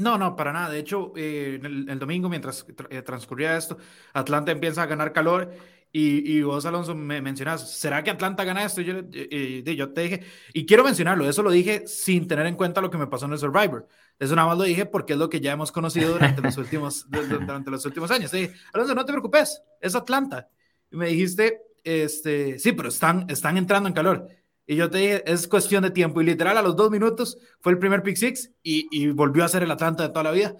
No, 0.00 0.16
no, 0.18 0.34
para 0.34 0.52
nada. 0.52 0.70
De 0.70 0.78
hecho, 0.78 1.12
eh, 1.16 1.60
el, 1.62 1.98
domingo, 1.98 2.28
mientras 2.28 2.66
eh, 2.88 3.02
transcurría 3.02 3.56
esto, 3.56 3.76
Atlanta 4.12 4.50
empieza 4.50 4.82
a 4.82 4.86
ganar 4.86 5.12
calor 5.12 5.52
y, 5.92 6.36
y 6.36 6.42
vos, 6.42 6.64
Alonso, 6.64 6.94
me 6.94 7.20
mencionas, 7.20 7.70
¿será 7.70 8.02
que 8.02 8.10
Atlanta 8.10 8.44
gana 8.44 8.64
esto? 8.64 8.80
Yo, 8.80 8.94
eh, 9.12 9.62
yo 9.76 9.92
te 9.92 10.00
dije, 10.02 10.24
y 10.54 10.64
quiero 10.64 10.84
mencionarlo, 10.84 11.28
eso 11.28 11.42
lo 11.42 11.50
dije 11.50 11.86
sin 11.86 12.28
tener 12.28 12.46
en 12.46 12.54
cuenta 12.54 12.80
lo 12.80 12.90
que 12.90 12.98
me 12.98 13.08
pasó 13.08 13.26
en 13.26 13.32
el 13.32 13.38
Survivor. 13.38 13.88
Eso 14.18 14.36
nada 14.36 14.48
más 14.48 14.58
lo 14.58 14.64
dije 14.64 14.86
porque 14.86 15.14
es 15.14 15.18
lo 15.18 15.28
que 15.28 15.40
ya 15.40 15.52
hemos 15.52 15.72
conocido 15.72 16.12
durante 16.12 16.42
los 16.42 16.56
últimos, 16.56 18.10
años. 18.10 18.30
Te 18.30 18.36
dije, 18.36 18.54
Alonso, 18.72 18.94
no 18.94 19.04
te 19.04 19.12
preocupes, 19.12 19.62
es 19.80 19.94
Atlanta. 19.94 20.48
Y 20.90 20.96
me 20.96 21.08
dijiste, 21.08 21.60
este, 21.82 22.58
sí, 22.58 22.72
pero 22.72 22.88
están, 22.88 23.26
están 23.28 23.56
entrando 23.56 23.88
en 23.88 23.94
calor. 23.94 24.28
Y 24.70 24.76
yo 24.76 24.88
te 24.88 24.98
dije, 24.98 25.24
es 25.26 25.48
cuestión 25.48 25.82
de 25.82 25.90
tiempo. 25.90 26.20
Y 26.20 26.24
literal, 26.24 26.56
a 26.56 26.62
los 26.62 26.76
dos 26.76 26.92
minutos 26.92 27.36
fue 27.58 27.72
el 27.72 27.78
primer 27.80 28.04
pick 28.04 28.14
six 28.14 28.52
y, 28.62 28.86
y 28.92 29.08
volvió 29.08 29.42
a 29.44 29.48
ser 29.48 29.64
el 29.64 29.70
Atlanta 29.72 30.04
de 30.04 30.10
toda 30.10 30.22
la 30.22 30.30
vida. 30.30 30.54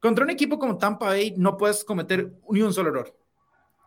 Contra 0.00 0.24
un 0.24 0.30
equipo 0.30 0.58
como 0.58 0.76
Tampa 0.76 1.06
Bay 1.06 1.34
no 1.36 1.56
puedes 1.56 1.84
cometer 1.84 2.32
ni 2.50 2.60
un 2.62 2.74
solo 2.74 2.88
error. 2.88 3.16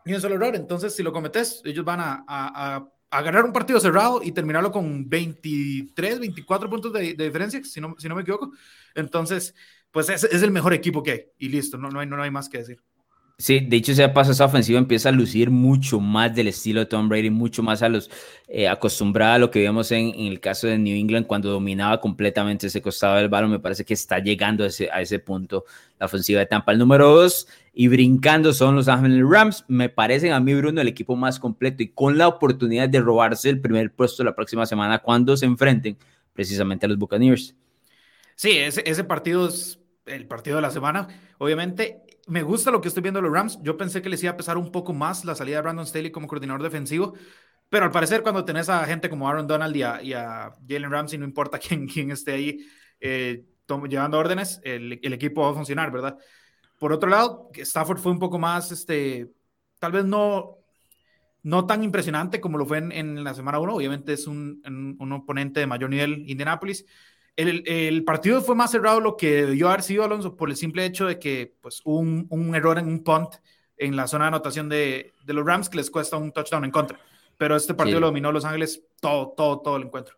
Ni 0.05 0.13
un 0.13 0.21
solo 0.21 0.35
error. 0.35 0.55
Entonces, 0.55 0.95
si 0.95 1.03
lo 1.03 1.11
cometes, 1.11 1.61
ellos 1.65 1.83
van 1.83 1.99
a, 1.99 2.23
a, 2.25 2.87
a, 3.09 3.21
ganar 3.21 3.43
un 3.43 3.51
partido 3.51 3.81
cerrado 3.81 4.23
y 4.23 4.31
terminarlo 4.31 4.71
con 4.71 5.09
23, 5.09 6.21
24 6.21 6.69
puntos 6.69 6.93
de, 6.93 7.13
de 7.13 7.25
diferencia, 7.25 7.61
si 7.65 7.81
no, 7.81 7.95
si 7.97 8.07
no 8.07 8.15
me 8.15 8.21
equivoco. 8.21 8.53
Entonces, 8.95 9.53
pues 9.91 10.07
es, 10.07 10.23
es, 10.23 10.41
el 10.41 10.51
mejor 10.51 10.71
equipo 10.73 11.03
que 11.03 11.11
hay. 11.11 11.25
Y 11.37 11.49
listo, 11.49 11.77
no, 11.77 11.89
no, 11.89 11.99
hay, 11.99 12.07
no 12.07 12.23
hay 12.23 12.31
más 12.31 12.47
que 12.47 12.59
decir. 12.59 12.81
Sí, 13.37 13.59
de 13.61 13.77
hecho, 13.77 13.91
ese 13.93 14.07
paso, 14.09 14.31
esa 14.31 14.45
ofensiva 14.45 14.77
empieza 14.77 15.09
a 15.09 15.11
lucir 15.11 15.49
mucho 15.49 15.99
más 15.99 16.35
del 16.35 16.47
estilo 16.47 16.81
de 16.81 16.85
Tom 16.85 17.09
Brady, 17.09 17.31
mucho 17.31 17.63
más 17.63 17.81
a 17.81 17.89
los 17.89 18.09
eh, 18.47 18.67
acostumbrada 18.67 19.35
a 19.35 19.37
lo 19.39 19.49
que 19.49 19.59
vimos 19.61 19.91
en, 19.91 20.13
el 20.15 20.39
caso 20.39 20.67
de 20.67 20.77
New 20.77 20.95
England 20.95 21.25
cuando 21.25 21.49
dominaba 21.49 21.99
completamente 21.99 22.67
ese 22.67 22.81
costado 22.81 23.15
del 23.15 23.29
balón. 23.29 23.49
Me 23.49 23.59
parece 23.59 23.85
que 23.85 23.95
está 23.95 24.19
llegando 24.19 24.63
a 24.63 24.67
ese, 24.67 25.19
punto 25.19 25.65
la 25.99 26.05
ofensiva 26.05 26.39
de 26.39 26.45
Tampa. 26.45 26.71
El 26.73 26.77
número 26.77 27.09
dos 27.09 27.47
y 27.73 27.87
brincando 27.87 28.53
son 28.53 28.75
los 28.75 28.87
Angeles 28.87 29.25
Rams. 29.27 29.65
Me 29.67 29.89
parecen 29.89 30.31
a 30.31 30.39
mí, 30.39 30.53
Bruno, 30.53 30.79
el 30.79 30.87
equipo 30.87 31.15
más 31.15 31.39
completo 31.39 31.81
y 31.81 31.87
con 31.89 32.19
la 32.19 32.27
oportunidad 32.27 32.87
de 32.87 33.01
robarse 33.01 33.49
el 33.49 33.59
primer 33.59 33.91
puesto 33.91 34.23
la 34.23 34.35
próxima 34.35 34.67
semana 34.67 34.99
cuando 34.99 35.35
se 35.35 35.47
enfrenten 35.47 35.97
precisamente 36.33 36.85
a 36.85 36.89
los 36.89 36.99
Buccaneers. 36.99 37.55
Sí, 38.35 38.51
ese, 38.51 38.83
ese 38.85 39.03
partido 39.03 39.47
es 39.47 39.79
el 40.05 40.27
partido 40.27 40.57
de 40.57 40.61
la 40.61 40.71
semana. 40.71 41.07
Obviamente, 41.39 42.03
me 42.27 42.43
gusta 42.43 42.71
lo 42.71 42.81
que 42.81 42.87
estoy 42.87 43.03
viendo 43.03 43.19
de 43.19 43.27
los 43.27 43.33
Rams. 43.33 43.59
Yo 43.61 43.77
pensé 43.77 44.01
que 44.01 44.09
les 44.09 44.23
iba 44.23 44.31
a 44.31 44.37
pesar 44.37 44.57
un 44.57 44.71
poco 44.71 44.93
más 44.93 45.25
la 45.25 45.35
salida 45.35 45.57
de 45.57 45.61
Brandon 45.63 45.85
Staley 45.85 46.11
como 46.11 46.27
coordinador 46.27 46.63
defensivo, 46.63 47.13
pero 47.69 47.85
al 47.85 47.91
parecer 47.91 48.21
cuando 48.21 48.45
tenés 48.45 48.69
a 48.69 48.85
gente 48.85 49.09
como 49.09 49.27
Aaron 49.27 49.47
Donald 49.47 49.75
y 49.75 49.83
a, 50.13 50.53
Jalen 50.67 50.91
Ramsey, 50.91 51.19
no 51.19 51.25
importa 51.25 51.59
quién, 51.59 51.87
quién 51.87 52.11
esté 52.11 52.33
ahí 52.33 52.65
eh, 52.99 53.45
llevando 53.89 54.19
órdenes, 54.19 54.61
el, 54.63 54.93
equipo 55.01 55.41
va 55.41 55.51
a 55.51 55.53
funcionar, 55.53 55.91
¿verdad? 55.91 56.17
Por 56.79 56.93
otro 56.93 57.09
lado, 57.09 57.49
Stafford 57.53 57.99
fue 57.99 58.11
un 58.11 58.19
poco 58.19 58.37
más, 58.37 58.71
este, 58.71 59.31
tal 59.79 59.91
vez 59.91 60.05
no, 60.05 60.57
no 61.41 61.65
tan 61.65 61.83
impresionante 61.83 62.39
como 62.39 62.57
lo 62.57 62.65
fue 62.65 62.77
en, 62.77 63.23
la 63.23 63.33
semana 63.33 63.59
1. 63.59 63.73
Obviamente 63.73 64.13
es 64.13 64.27
un, 64.27 64.61
un, 64.99 65.11
oponente 65.11 65.59
de 65.59 65.67
mayor 65.67 65.89
nivel, 65.89 66.23
Indianapolis. 66.29 66.85
El, 67.35 68.03
partido 68.03 68.41
fue 68.41 68.55
más 68.55 68.71
cerrado 68.71 68.99
lo 68.99 69.17
que 69.17 69.45
debió 69.45 69.69
haber 69.69 69.81
sido 69.81 70.03
Alonso 70.03 70.35
por 70.35 70.49
el 70.49 70.55
simple 70.55 70.85
hecho 70.85 71.07
de 71.07 71.17
que 71.17 71.55
pues, 71.61 71.81
hubo 71.83 71.99
un, 71.99 72.55
error 72.55 72.77
en 72.77 72.87
un 72.87 73.03
punt 73.03 73.35
en 73.77 73.95
la 73.95 74.07
zona 74.07 74.25
de 74.25 74.27
anotación 74.27 74.69
de, 74.69 75.13
los 75.25 75.45
Rams 75.45 75.69
que 75.69 75.77
les 75.77 75.89
cuesta 75.89 76.17
un 76.17 76.31
touchdown 76.31 76.65
en 76.65 76.71
contra. 76.71 76.99
Pero 77.37 77.55
este 77.55 77.73
partido 77.73 77.99
lo 77.99 78.07
dominó 78.07 78.31
Los 78.31 78.45
Ángeles 78.45 78.83
todo, 78.99 79.33
todo, 79.35 79.61
todo 79.61 79.77
el 79.77 79.83
encuentro. 79.83 80.15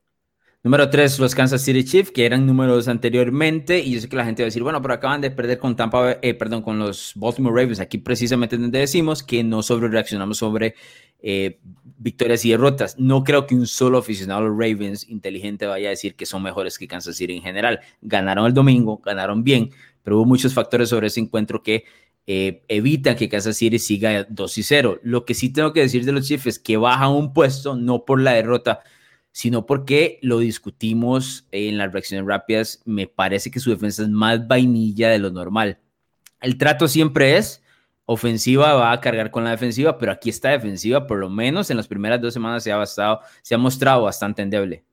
Número 0.66 0.90
3, 0.90 1.20
los 1.20 1.36
Kansas 1.36 1.62
City 1.62 1.84
Chiefs, 1.84 2.10
que 2.10 2.26
eran 2.26 2.48
números 2.48 2.88
anteriormente, 2.88 3.78
y 3.78 3.92
yo 3.92 4.02
sé 4.02 4.10
que 4.10 4.16
la 4.16 4.26
gente 4.26 4.42
va 4.42 4.46
a 4.46 4.48
decir, 4.48 4.64
bueno, 4.64 4.82
pero 4.82 4.96
acaban 4.96 5.22
de 5.22 5.30
perder 5.30 5.60
con 5.60 5.76
Tampa, 5.76 6.18
eh, 6.24 6.34
perdón, 6.34 6.64
con 6.64 6.80
los 6.80 7.12
Baltimore 7.14 7.56
Ravens. 7.56 7.80
Aquí 7.80 8.00
precisamente 8.00 8.58
donde 8.58 8.80
decimos 8.80 9.22
que 9.22 9.44
no 9.44 9.62
sobre 9.62 9.90
reaccionamos 9.90 10.40
sobre 10.40 10.74
eh, 11.22 11.60
victorias 12.00 12.44
y 12.46 12.50
derrotas. 12.50 12.98
No 12.98 13.24
creo 13.24 13.46
que 13.46 13.54
un 13.54 13.68
solo 13.68 14.00
aficionado 14.00 14.40
a 14.42 14.44
los 14.46 14.58
Ravens 14.58 15.08
inteligente 15.08 15.68
vaya 15.68 15.90
a 15.90 15.92
decir 15.92 16.16
que 16.16 16.26
son 16.26 16.42
mejores 16.42 16.80
que 16.80 16.88
Kansas 16.88 17.16
City 17.16 17.36
en 17.36 17.44
general. 17.44 17.82
Ganaron 18.02 18.48
el 18.48 18.56
domingo, 18.56 19.00
ganaron 19.06 19.44
bien, 19.44 19.70
pero 20.02 20.18
hubo 20.18 20.26
muchos 20.26 20.56
factores 20.56 20.90
sobre 20.90 21.06
ese 21.06 21.20
encuentro 21.20 21.62
que 21.62 21.84
eh, 22.26 22.64
evitan 22.70 23.16
que 23.16 23.30
Kansas 23.30 23.56
City 23.56 23.78
siga 23.78 24.26
2 24.28 24.58
y 24.58 24.64
0. 24.64 25.00
Lo 25.04 25.26
que 25.26 25.36
sí 25.36 25.54
tengo 25.54 25.74
que 25.74 25.82
decir 25.82 26.06
de 26.06 26.12
los 26.12 26.28
Chiefs 26.28 26.48
es 26.48 26.58
que 26.58 26.76
bajan 26.78 27.12
un 27.12 27.34
puesto, 27.34 27.76
no 27.76 28.04
por 28.04 28.20
la 28.20 28.32
derrota, 28.32 28.82
sino 29.36 29.66
porque 29.66 30.18
lo 30.22 30.40
discutimos 30.40 31.46
en 31.52 31.78
las 31.78 31.92
reacciones 31.92 32.26
rápidas. 32.26 32.82
Me 32.86 33.06
parece 33.06 33.52
que 33.52 33.60
su 33.60 33.70
defensa 33.70 34.04
es 34.04 34.08
más 34.08 34.48
vainilla 34.48 35.10
de 35.10 35.20
lo 35.20 35.30
normal. 35.30 35.78
El 36.40 36.58
trato 36.58 36.88
siempre 36.88 37.36
es 37.36 37.62
ofensiva 38.06 38.76
va 38.76 38.94
a 38.94 39.02
cargar 39.02 39.32
con 39.32 39.44
la 39.44 39.50
defensiva, 39.50 39.98
pero 39.98 40.14
aquí 40.14 40.30
está 40.30 40.52
defensiva, 40.52 41.06
por 41.06 41.18
lo 41.18 41.30
menos 41.30 41.70
en 41.70 41.76
las 41.76 41.86
primeras 41.86 42.22
dos 42.22 42.34
semanas 42.34 42.64
se 42.64 42.72
ha, 42.72 42.78
bastado, 42.78 43.20
se 43.42 43.54
ha 43.54 43.58
mostrado 43.58 44.04
bastante 44.04 44.42
endeble. 44.42 44.86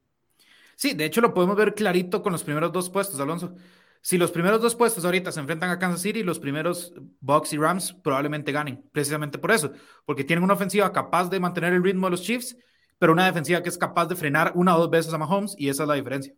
Sí, 0.75 0.93
de 0.95 1.05
hecho 1.05 1.21
lo 1.21 1.33
podemos 1.33 1.55
ver 1.55 1.77
clarito 1.77 2.21
con 2.21 2.33
los 2.33 2.43
primeros 2.43 2.73
dos 2.73 2.91
puestos, 2.91 3.21
Alonso. 3.21 3.55
Si 4.01 4.19
los 4.19 4.33
primeros 4.33 4.61
dos 4.61 4.75
puestos 4.75 5.05
ahorita 5.05 5.31
se 5.31 5.39
enfrentan 5.39 5.71
a 5.71 5.79
Kansas 5.79 6.03
City, 6.03 6.25
los 6.25 6.41
primeros 6.41 6.93
Bucks 7.21 7.53
y 7.53 7.59
Rams 7.59 7.93
probablemente 7.93 8.51
ganen, 8.51 8.83
precisamente 8.91 9.39
por 9.39 9.53
eso, 9.53 9.71
porque 10.05 10.25
tienen 10.25 10.43
una 10.43 10.55
ofensiva 10.55 10.93
capaz 10.93 11.31
de 11.31 11.39
mantener 11.39 11.75
el 11.75 11.85
ritmo 11.85 12.09
de 12.09 12.11
los 12.11 12.23
Chiefs 12.23 12.57
pero 13.03 13.15
una 13.15 13.27
defensiva 13.27 13.65
que 13.65 13.69
es 13.69 13.77
capaz 13.77 14.07
de 14.07 14.15
frenar 14.15 14.53
una 14.55 14.77
o 14.77 14.79
dos 14.79 14.89
veces 14.89 15.13
a 15.13 15.19
Mahomes 15.19 15.57
y 15.59 15.69
esa 15.69 15.83
es 15.83 15.89
la 15.89 15.97
diferencia. 15.97 16.35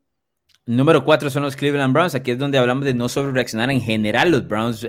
Número 0.64 1.04
cuatro 1.04 1.28
son 1.28 1.42
los 1.42 1.56
Cleveland 1.56 1.92
Browns. 1.92 2.14
Aquí 2.14 2.30
es 2.30 2.38
donde 2.38 2.56
hablamos 2.56 2.87
de 2.87 2.94
no 2.94 3.11
sobre 3.11 3.33
reaccionar 3.33 3.71
en 3.71 3.83
general. 3.83 4.30
Los 4.30 4.49
Browns 4.49 4.88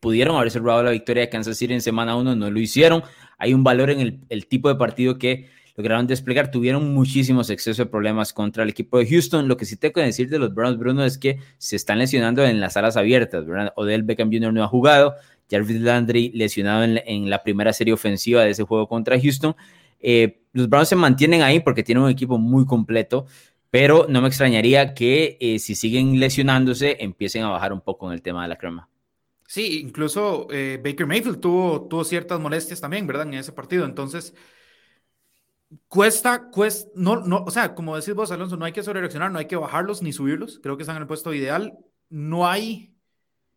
pudieron 0.00 0.34
haber 0.34 0.50
robado 0.54 0.84
la 0.84 0.92
victoria 0.92 1.24
de 1.24 1.28
Kansas 1.28 1.58
City 1.58 1.74
en 1.74 1.82
semana 1.82 2.16
uno, 2.16 2.34
no 2.34 2.50
lo 2.50 2.58
hicieron. 2.58 3.02
Hay 3.36 3.52
un 3.52 3.62
valor 3.62 3.90
en 3.90 4.24
el, 4.30 4.46
tipo 4.46 4.70
de 4.70 4.76
partido 4.76 5.18
que 5.18 5.50
lograron 5.76 6.06
desplegar. 6.06 6.50
Tuvieron 6.50 6.94
muchísimos 6.94 7.50
excesos 7.50 7.84
de 7.84 7.90
problemas 7.90 8.32
contra 8.32 8.62
el 8.62 8.70
equipo 8.70 8.96
de 8.96 9.06
Houston. 9.06 9.46
Lo 9.46 9.58
que 9.58 9.66
sí 9.66 9.76
tengo 9.76 9.92
que 9.92 10.00
decir 10.00 10.30
de 10.30 10.38
los 10.38 10.54
Browns, 10.54 10.78
Bruno, 10.78 11.04
es 11.04 11.18
que 11.18 11.38
se 11.58 11.76
están 11.76 11.98
lesionando 11.98 12.42
en 12.46 12.60
las 12.60 12.78
alas 12.78 12.96
abiertas. 12.96 13.44
¿verdad? 13.44 13.74
Odell 13.76 14.04
Beckham 14.04 14.32
Jr. 14.32 14.54
no 14.54 14.64
ha 14.64 14.68
jugado. 14.68 15.16
Jarvis 15.50 15.82
Landry 15.82 16.32
lesionado 16.32 16.82
en 16.82 17.28
la 17.28 17.42
primera 17.42 17.74
serie 17.74 17.92
ofensiva 17.92 18.42
de 18.42 18.52
ese 18.52 18.62
juego 18.62 18.88
contra 18.88 19.20
Houston. 19.20 19.54
Eh, 20.06 20.42
los 20.52 20.68
Browns 20.68 20.90
se 20.90 20.96
mantienen 20.96 21.40
ahí 21.40 21.60
porque 21.60 21.82
tienen 21.82 22.04
un 22.04 22.10
equipo 22.10 22.38
muy 22.38 22.66
completo, 22.66 23.26
pero 23.70 24.06
no 24.08 24.20
me 24.20 24.28
extrañaría 24.28 24.92
que 24.94 25.38
eh, 25.40 25.58
si 25.58 25.74
siguen 25.74 26.20
lesionándose 26.20 26.98
empiecen 27.00 27.42
a 27.42 27.48
bajar 27.48 27.72
un 27.72 27.80
poco 27.80 28.06
en 28.06 28.12
el 28.12 28.22
tema 28.22 28.42
de 28.42 28.48
la 28.48 28.58
crema. 28.58 28.88
Sí, 29.48 29.80
incluso 29.80 30.46
eh, 30.50 30.78
Baker 30.82 31.06
Mayfield 31.06 31.40
tuvo, 31.40 31.88
tuvo 31.88 32.04
ciertas 32.04 32.38
molestias 32.38 32.80
también, 32.80 33.06
¿verdad? 33.06 33.26
En 33.26 33.34
ese 33.34 33.52
partido. 33.52 33.86
Entonces, 33.86 34.34
cuesta, 35.88 36.50
cuesta, 36.50 36.90
no, 36.94 37.20
no, 37.20 37.44
o 37.44 37.50
sea, 37.50 37.74
como 37.74 37.96
decís 37.96 38.14
vos, 38.14 38.30
Alonso, 38.30 38.56
no 38.56 38.66
hay 38.66 38.72
que 38.72 38.82
sobre 38.82 39.00
reaccionar, 39.00 39.32
no 39.32 39.38
hay 39.38 39.46
que 39.46 39.56
bajarlos 39.56 40.02
ni 40.02 40.12
subirlos. 40.12 40.60
Creo 40.62 40.76
que 40.76 40.82
están 40.82 40.96
en 40.96 41.02
el 41.02 41.08
puesto 41.08 41.32
ideal. 41.32 41.78
No 42.10 42.46
hay 42.46 42.94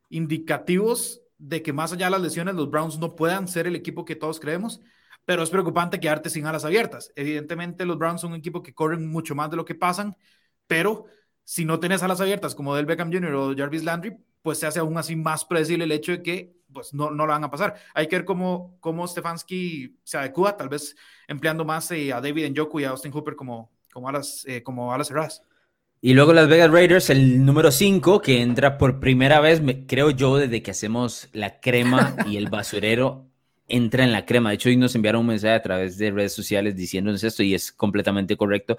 indicativos 0.10 1.22
de 1.38 1.62
que 1.62 1.74
más 1.74 1.92
allá 1.92 2.06
de 2.06 2.12
las 2.12 2.22
lesiones, 2.22 2.56
los 2.56 2.72
Browns 2.72 3.00
no 3.00 3.16
puedan 3.16 3.48
ser 3.50 3.68
el 3.68 3.76
equipo 3.76 4.06
que 4.06 4.16
todos 4.16 4.40
creemos 4.40 4.82
pero 5.28 5.44
es 5.44 5.50
preocupante 5.50 6.00
quedarte 6.00 6.30
sin 6.30 6.46
alas 6.46 6.64
abiertas. 6.64 7.12
Evidentemente, 7.14 7.86
los 7.86 7.98
Browns 7.98 8.22
son 8.22 8.32
un 8.32 8.38
equipo 8.38 8.64
que 8.64 8.74
corren 8.74 9.06
mucho 9.06 9.36
más 9.36 9.52
de 9.52 9.58
lo 9.58 9.66
que 9.66 9.76
pasan, 9.76 10.16
pero 10.68 11.04
si 11.44 11.66
no 11.66 11.82
tienes 11.82 12.02
alas 12.02 12.22
abiertas 12.22 12.56
como 12.56 12.74
Del 12.74 12.86
Beckham 12.86 13.12
Jr. 13.12 13.34
o 13.34 13.54
Jarvis 13.54 13.84
Landry, 13.84 14.16
pues 14.42 14.58
se 14.58 14.68
hace 14.68 14.80
aún 14.80 14.98
así 14.98 15.18
más 15.18 15.44
predecible 15.44 15.84
el 15.84 15.92
hecho 15.92 16.14
de 16.14 16.24
que 16.24 16.56
pues 16.72 16.94
no, 16.94 17.12
no 17.12 17.26
lo 17.26 17.34
van 17.34 17.44
a 17.44 17.52
pasar. 17.52 17.76
Hay 17.94 18.08
que 18.08 18.16
ver 18.16 18.24
cómo, 18.24 18.78
cómo 18.80 19.06
Stefanski 19.06 20.00
se 20.02 20.18
adecua, 20.18 20.56
tal 20.56 20.70
vez 20.70 20.96
empleando 21.28 21.66
más 21.66 21.92
eh, 21.92 22.14
a 22.14 22.22
David 22.22 22.50
Njoku 22.50 22.80
y 22.80 22.86
a 22.86 22.92
Austin 22.92 23.12
Hooper 23.12 23.36
como, 23.36 23.70
como 23.92 24.08
alas, 24.08 24.46
eh, 24.48 24.64
como 24.64 24.94
alas 24.94 25.10
cerradas. 25.10 25.44
Y 26.00 26.14
luego 26.14 26.32
las 26.32 26.48
Vegas 26.48 26.72
Raiders, 26.72 27.10
el 27.10 27.46
número 27.46 27.70
5, 27.70 28.22
que 28.22 28.42
entra 28.42 28.78
por 28.78 29.02
primera 29.02 29.42
vez, 29.42 29.62
creo 29.88 30.10
yo, 30.10 30.38
desde 30.38 30.64
que 30.64 30.72
hacemos 30.72 31.28
la 31.34 31.60
crema 31.60 32.16
y 32.26 32.38
el 32.38 32.48
basurero 32.50 33.28
entra 33.68 34.04
en 34.04 34.12
la 34.12 34.26
crema. 34.26 34.50
De 34.50 34.56
hecho, 34.56 34.70
hoy 34.70 34.78
nos 34.78 34.96
enviaron 34.96 35.22
un 35.22 35.28
mensaje 35.28 35.56
a 35.56 35.62
través 35.62 35.98
de 35.98 36.12
redes 36.12 36.34
sociales 36.34 36.76
diciéndonos 36.76 37.24
esto 37.24 37.44
y 37.44 37.54
es 37.54 37.72
completamente 37.72 38.38
correcto. 38.38 38.78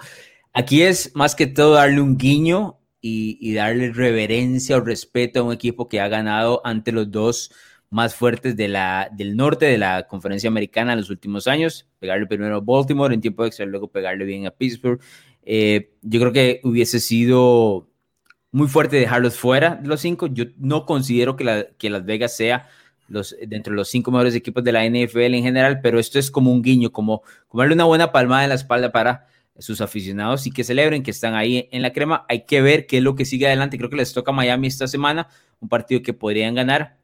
Aquí 0.52 0.82
es 0.82 1.14
más 1.14 1.34
que 1.34 1.46
todo 1.46 1.74
darle 1.74 2.00
un 2.00 2.16
guiño 2.16 2.78
y, 3.00 3.54
darle 3.54 3.92
reverencia 3.92 4.76
o 4.76 4.80
respeto 4.80 5.40
a 5.40 5.42
un 5.44 5.52
equipo 5.52 5.88
que 5.88 6.00
ha 6.00 6.08
ganado 6.08 6.60
ante 6.64 6.92
los 6.92 7.10
dos 7.10 7.52
más 7.90 8.14
fuertes 8.14 8.56
de 8.56 8.68
la, 8.68 9.08
del 9.12 9.36
norte 9.36 9.66
de 9.66 9.78
la 9.78 10.06
conferencia 10.08 10.48
americana 10.48 10.92
en 10.92 10.98
los 10.98 11.10
últimos 11.10 11.46
años. 11.46 11.88
Pegarle 12.00 12.26
primero 12.26 12.56
a 12.56 12.60
Baltimore 12.60 13.14
en 13.14 13.20
tiempo 13.20 13.44
extra, 13.44 13.66
luego 13.66 13.88
pegarle 13.88 14.24
bien 14.24 14.46
a 14.46 14.50
Pittsburgh. 14.50 15.00
Eh, 15.42 15.92
yo 16.02 16.20
creo 16.20 16.32
que 16.32 16.60
hubiese 16.64 17.00
sido 17.00 17.88
muy 18.50 18.68
fuerte 18.68 18.96
dejarlos 18.96 19.36
fuera 19.36 19.76
de 19.76 19.88
los 19.88 20.00
cinco. 20.00 20.26
Yo 20.26 20.44
no 20.58 20.84
considero 20.84 21.36
que, 21.36 21.44
la, 21.44 21.66
que 21.78 21.90
Las 21.90 22.04
Vegas 22.04 22.36
sea 22.36 22.68
los, 23.08 23.36
dentro 23.46 23.72
de 23.72 23.76
los 23.76 23.88
cinco 23.88 24.10
mejores 24.10 24.34
equipos 24.34 24.62
de 24.62 24.72
la 24.72 24.84
NFL 24.84 25.34
en 25.34 25.42
general, 25.42 25.80
pero 25.82 25.98
esto 25.98 26.18
es 26.18 26.30
como 26.30 26.52
un 26.52 26.62
guiño, 26.62 26.92
como, 26.92 27.22
como 27.48 27.62
darle 27.62 27.74
una 27.74 27.84
buena 27.84 28.12
palmada 28.12 28.44
en 28.44 28.50
la 28.50 28.54
espalda 28.54 28.92
para 28.92 29.26
sus 29.58 29.80
aficionados 29.80 30.46
y 30.46 30.50
que 30.50 30.62
celebren 30.62 31.02
que 31.02 31.10
están 31.10 31.34
ahí 31.34 31.68
en 31.72 31.82
la 31.82 31.92
crema. 31.92 32.24
Hay 32.28 32.44
que 32.44 32.62
ver 32.62 32.86
qué 32.86 32.98
es 32.98 33.02
lo 33.02 33.14
que 33.14 33.24
sigue 33.24 33.46
adelante. 33.46 33.76
Creo 33.76 33.90
que 33.90 33.96
les 33.96 34.12
toca 34.12 34.30
a 34.30 34.34
Miami 34.34 34.68
esta 34.68 34.86
semana, 34.86 35.28
un 35.60 35.68
partido 35.68 36.02
que 36.02 36.12
podrían 36.12 36.54
ganar. 36.54 36.98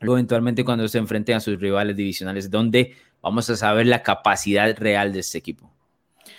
Luego, 0.00 0.18
eventualmente, 0.18 0.64
cuando 0.64 0.86
se 0.88 0.98
enfrenten 0.98 1.36
a 1.36 1.40
sus 1.40 1.58
rivales 1.58 1.96
divisionales, 1.96 2.50
donde 2.50 2.94
vamos 3.22 3.48
a 3.50 3.56
saber 3.56 3.86
la 3.86 4.02
capacidad 4.02 4.76
real 4.78 5.12
de 5.12 5.20
este 5.20 5.38
equipo. 5.38 5.72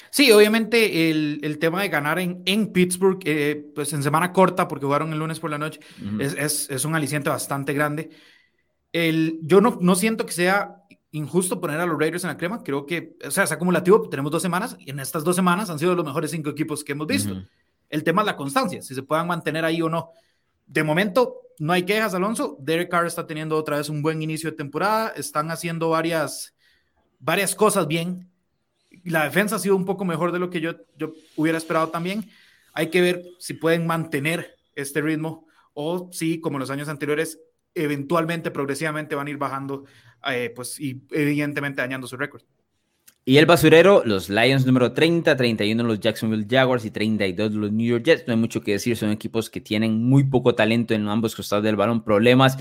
Sí, 0.10 0.32
obviamente 0.32 1.10
el, 1.10 1.40
el 1.44 1.60
tema 1.60 1.82
de 1.82 1.90
ganar 1.90 2.20
en, 2.20 2.42
en 2.46 2.72
Pittsburgh, 2.72 3.20
eh, 3.26 3.72
pues 3.76 3.92
en 3.94 4.04
semana 4.04 4.32
corta, 4.32 4.68
porque 4.68 4.86
jugaron 4.86 5.12
el 5.12 5.20
lunes 5.20 5.40
por 5.40 5.52
la 5.52 5.58
noche, 5.58 5.80
es, 6.20 6.34
es, 6.34 6.70
es, 6.70 6.86
un 6.86 6.96
aliciente 6.96 7.30
bastante 7.30 7.74
grande 7.74 8.10
yo 9.42 9.62
no, 9.62 9.78
no 9.82 9.96
siento 9.96 10.26
que 10.26 10.34
sea 10.34 10.84
injusto 11.12 11.60
poner 11.60 11.80
a 11.80 11.86
los 11.86 12.00
Raiders 12.00 12.24
en 12.24 12.30
la 12.30 12.38
crema. 12.38 12.64
Creo 12.64 12.86
que, 12.86 13.16
o 13.26 13.32
sea, 13.32 13.44
es 13.44 13.52
acumulativo. 13.52 14.08
Tenemos 14.10 14.32
dos 14.32 14.42
semanas 14.42 14.78
y 14.80 14.90
en 14.90 15.00
estas 15.00 15.24
dos 15.24 15.36
semanas 15.36 15.70
han 15.70 15.80
sido 15.80 15.96
los 15.96 16.06
mejores 16.06 16.32
cinco 16.32 16.50
equipos 16.50 16.84
que 16.84 16.94
hemos 16.94 17.08
visto. 17.08 17.42
El 17.90 18.04
tema 18.04 18.22
es 18.22 18.26
la 18.26 18.36
constancia, 18.36 18.82
si 18.82 18.94
se 18.94 19.04
puedan 19.04 19.28
mantener 19.28 19.66
ahí 19.66 19.82
o 19.82 19.90
no. 19.90 20.12
De 20.66 20.84
momento, 20.84 21.36
no 21.60 21.74
hay 21.74 21.84
quejas, 21.84 22.14
Alonso. 22.14 22.58
Derek 22.60 22.90
Carr 22.90 23.08
está 23.08 23.26
teniendo 23.26 23.56
otra 23.56 23.78
vez 23.78 23.90
un 23.90 24.02
buen 24.02 24.22
inicio 24.22 24.52
de 24.52 24.58
temporada. 24.58 25.10
Están 25.16 25.50
haciendo 25.52 25.90
varias, 25.90 26.54
varias 27.20 27.56
cosas 27.56 27.88
bien. 27.88 28.30
La 29.04 29.24
defensa 29.24 29.56
ha 29.56 29.60
sido 29.60 29.76
un 29.76 29.86
poco 29.86 30.06
mejor 30.06 30.32
de 30.32 30.40
lo 30.40 30.50
que 30.50 30.60
yo, 30.60 30.74
yo 30.98 31.14
hubiera 31.36 31.58
esperado 31.58 31.90
también. 31.90 32.30
Hay 32.74 32.90
que 32.90 33.02
ver 33.02 33.24
si 33.40 33.54
pueden 33.54 33.88
mantener 33.88 34.58
este 34.76 35.02
ritmo 35.02 35.48
o 35.74 36.10
si, 36.12 36.42
como 36.42 36.60
los 36.60 36.70
años 36.70 36.90
anteriores, 36.90 37.40
eventualmente, 37.84 38.52
progresivamente 38.52 39.16
van 39.16 39.28
a 39.28 39.30
ir 39.30 39.38
bajando, 39.38 39.86
eh, 40.30 40.52
pues, 40.56 40.80
y 40.80 41.02
evidentemente 41.12 41.82
dañando 41.82 42.08
su 42.08 42.18
récord. 42.18 42.44
Y 43.26 43.38
el 43.38 43.46
basurero, 43.46 44.04
los 44.06 44.30
Lions 44.30 44.66
número 44.66 44.94
30, 44.94 45.36
31 45.36 45.84
los 45.84 46.00
Jacksonville 46.00 46.48
Jaguars 46.50 46.86
y 46.86 46.92
32 46.92 47.52
los 47.54 47.74
New 47.74 47.86
York 47.86 48.06
Jets. 48.06 48.24
No 48.26 48.34
hay 48.34 48.40
mucho 48.40 48.62
que 48.62 48.72
decir, 48.72 48.96
son 48.96 49.12
equipos 49.12 49.50
que 49.50 49.60
tienen 49.60 50.02
muy 50.02 50.24
poco 50.24 50.56
talento 50.56 50.94
en 50.94 51.06
ambos 51.10 51.36
costados 51.36 51.66
del 51.66 51.76
balón, 51.76 52.06
problemas 52.06 52.58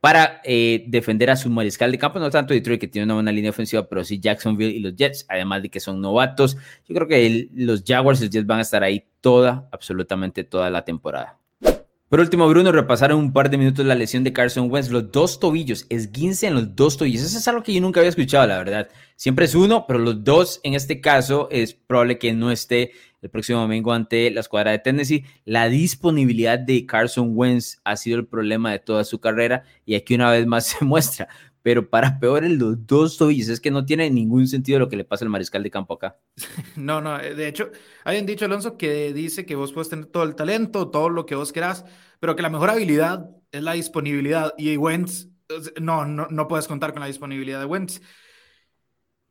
para 0.00 0.40
eh, 0.44 0.84
defender 0.88 1.30
a 1.30 1.36
su 1.36 1.50
mariscal 1.50 1.90
de 1.90 1.98
campo, 1.98 2.18
no 2.18 2.30
tanto 2.30 2.54
Detroit 2.54 2.80
que 2.80 2.88
tiene 2.88 3.04
una 3.04 3.14
buena 3.14 3.32
línea 3.32 3.50
ofensiva, 3.50 3.88
pero 3.88 4.04
sí 4.04 4.20
Jacksonville 4.20 4.72
y 4.72 4.80
los 4.80 4.94
Jets, 4.94 5.26
además 5.28 5.62
de 5.62 5.70
que 5.70 5.80
son 5.80 6.00
novatos. 6.00 6.56
Yo 6.88 6.94
creo 6.94 7.08
que 7.08 7.48
los 7.54 7.82
Jaguars 7.86 8.20
y 8.20 8.24
los 8.24 8.30
Jets 8.30 8.46
van 8.46 8.58
a 8.58 8.62
estar 8.62 8.82
ahí 8.84 9.04
toda, 9.20 9.68
absolutamente 9.72 10.44
toda 10.44 10.70
la 10.70 10.84
temporada. 10.84 11.38
Por 12.08 12.20
último, 12.20 12.48
Bruno, 12.48 12.72
repasaron 12.72 13.18
un 13.18 13.32
par 13.34 13.50
de 13.50 13.58
minutos 13.58 13.84
la 13.84 13.94
lesión 13.94 14.24
de 14.24 14.32
Carson 14.32 14.70
Wentz, 14.70 14.88
los 14.88 15.12
dos 15.12 15.38
tobillos, 15.38 15.84
esguince 15.90 16.46
en 16.46 16.54
los 16.54 16.74
dos 16.74 16.96
tobillos. 16.96 17.22
Eso 17.22 17.36
es 17.36 17.46
algo 17.48 17.62
que 17.62 17.74
yo 17.74 17.82
nunca 17.82 18.00
había 18.00 18.08
escuchado, 18.08 18.46
la 18.46 18.56
verdad. 18.56 18.88
Siempre 19.14 19.44
es 19.44 19.54
uno, 19.54 19.84
pero 19.86 19.98
los 19.98 20.24
dos 20.24 20.60
en 20.62 20.72
este 20.72 21.02
caso 21.02 21.48
es 21.50 21.74
probable 21.74 22.18
que 22.18 22.32
no 22.32 22.50
esté 22.50 22.92
el 23.20 23.28
próximo 23.28 23.60
domingo 23.60 23.92
ante 23.92 24.30
la 24.30 24.40
escuadra 24.40 24.70
de 24.70 24.78
Tennessee. 24.78 25.26
La 25.44 25.68
disponibilidad 25.68 26.58
de 26.58 26.86
Carson 26.86 27.32
Wentz 27.34 27.78
ha 27.84 27.94
sido 27.96 28.16
el 28.16 28.26
problema 28.26 28.72
de 28.72 28.78
toda 28.78 29.04
su 29.04 29.20
carrera 29.20 29.64
y 29.84 29.94
aquí 29.94 30.14
una 30.14 30.30
vez 30.30 30.46
más 30.46 30.64
se 30.78 30.82
muestra 30.86 31.28
pero 31.68 31.90
para 31.90 32.18
peor 32.18 32.46
en 32.46 32.58
los 32.58 32.86
dos 32.86 33.18
tobillos, 33.18 33.50
es 33.50 33.60
que 33.60 33.70
no 33.70 33.84
tiene 33.84 34.08
ningún 34.08 34.48
sentido 34.48 34.78
lo 34.78 34.88
que 34.88 34.96
le 34.96 35.04
pasa 35.04 35.26
al 35.26 35.30
mariscal 35.30 35.62
de 35.62 35.70
campo 35.70 35.92
acá. 35.92 36.16
No, 36.76 37.02
no, 37.02 37.20
eh, 37.20 37.34
de 37.34 37.46
hecho, 37.46 37.70
hayan 38.04 38.24
dicho, 38.24 38.46
Alonso, 38.46 38.78
que 38.78 39.12
dice 39.12 39.44
que 39.44 39.54
vos 39.54 39.74
puedes 39.74 39.90
tener 39.90 40.06
todo 40.06 40.22
el 40.22 40.34
talento, 40.34 40.88
todo 40.88 41.10
lo 41.10 41.26
que 41.26 41.34
vos 41.34 41.52
querás, 41.52 41.84
pero 42.20 42.34
que 42.34 42.40
la 42.40 42.48
mejor 42.48 42.70
habilidad 42.70 43.28
es 43.52 43.62
la 43.62 43.74
disponibilidad, 43.74 44.54
y 44.56 44.78
Wentz, 44.78 45.28
no, 45.78 46.06
no, 46.06 46.26
no 46.30 46.48
puedes 46.48 46.66
contar 46.66 46.94
con 46.94 47.00
la 47.00 47.06
disponibilidad 47.06 47.60
de 47.60 47.66
Wentz. 47.66 48.00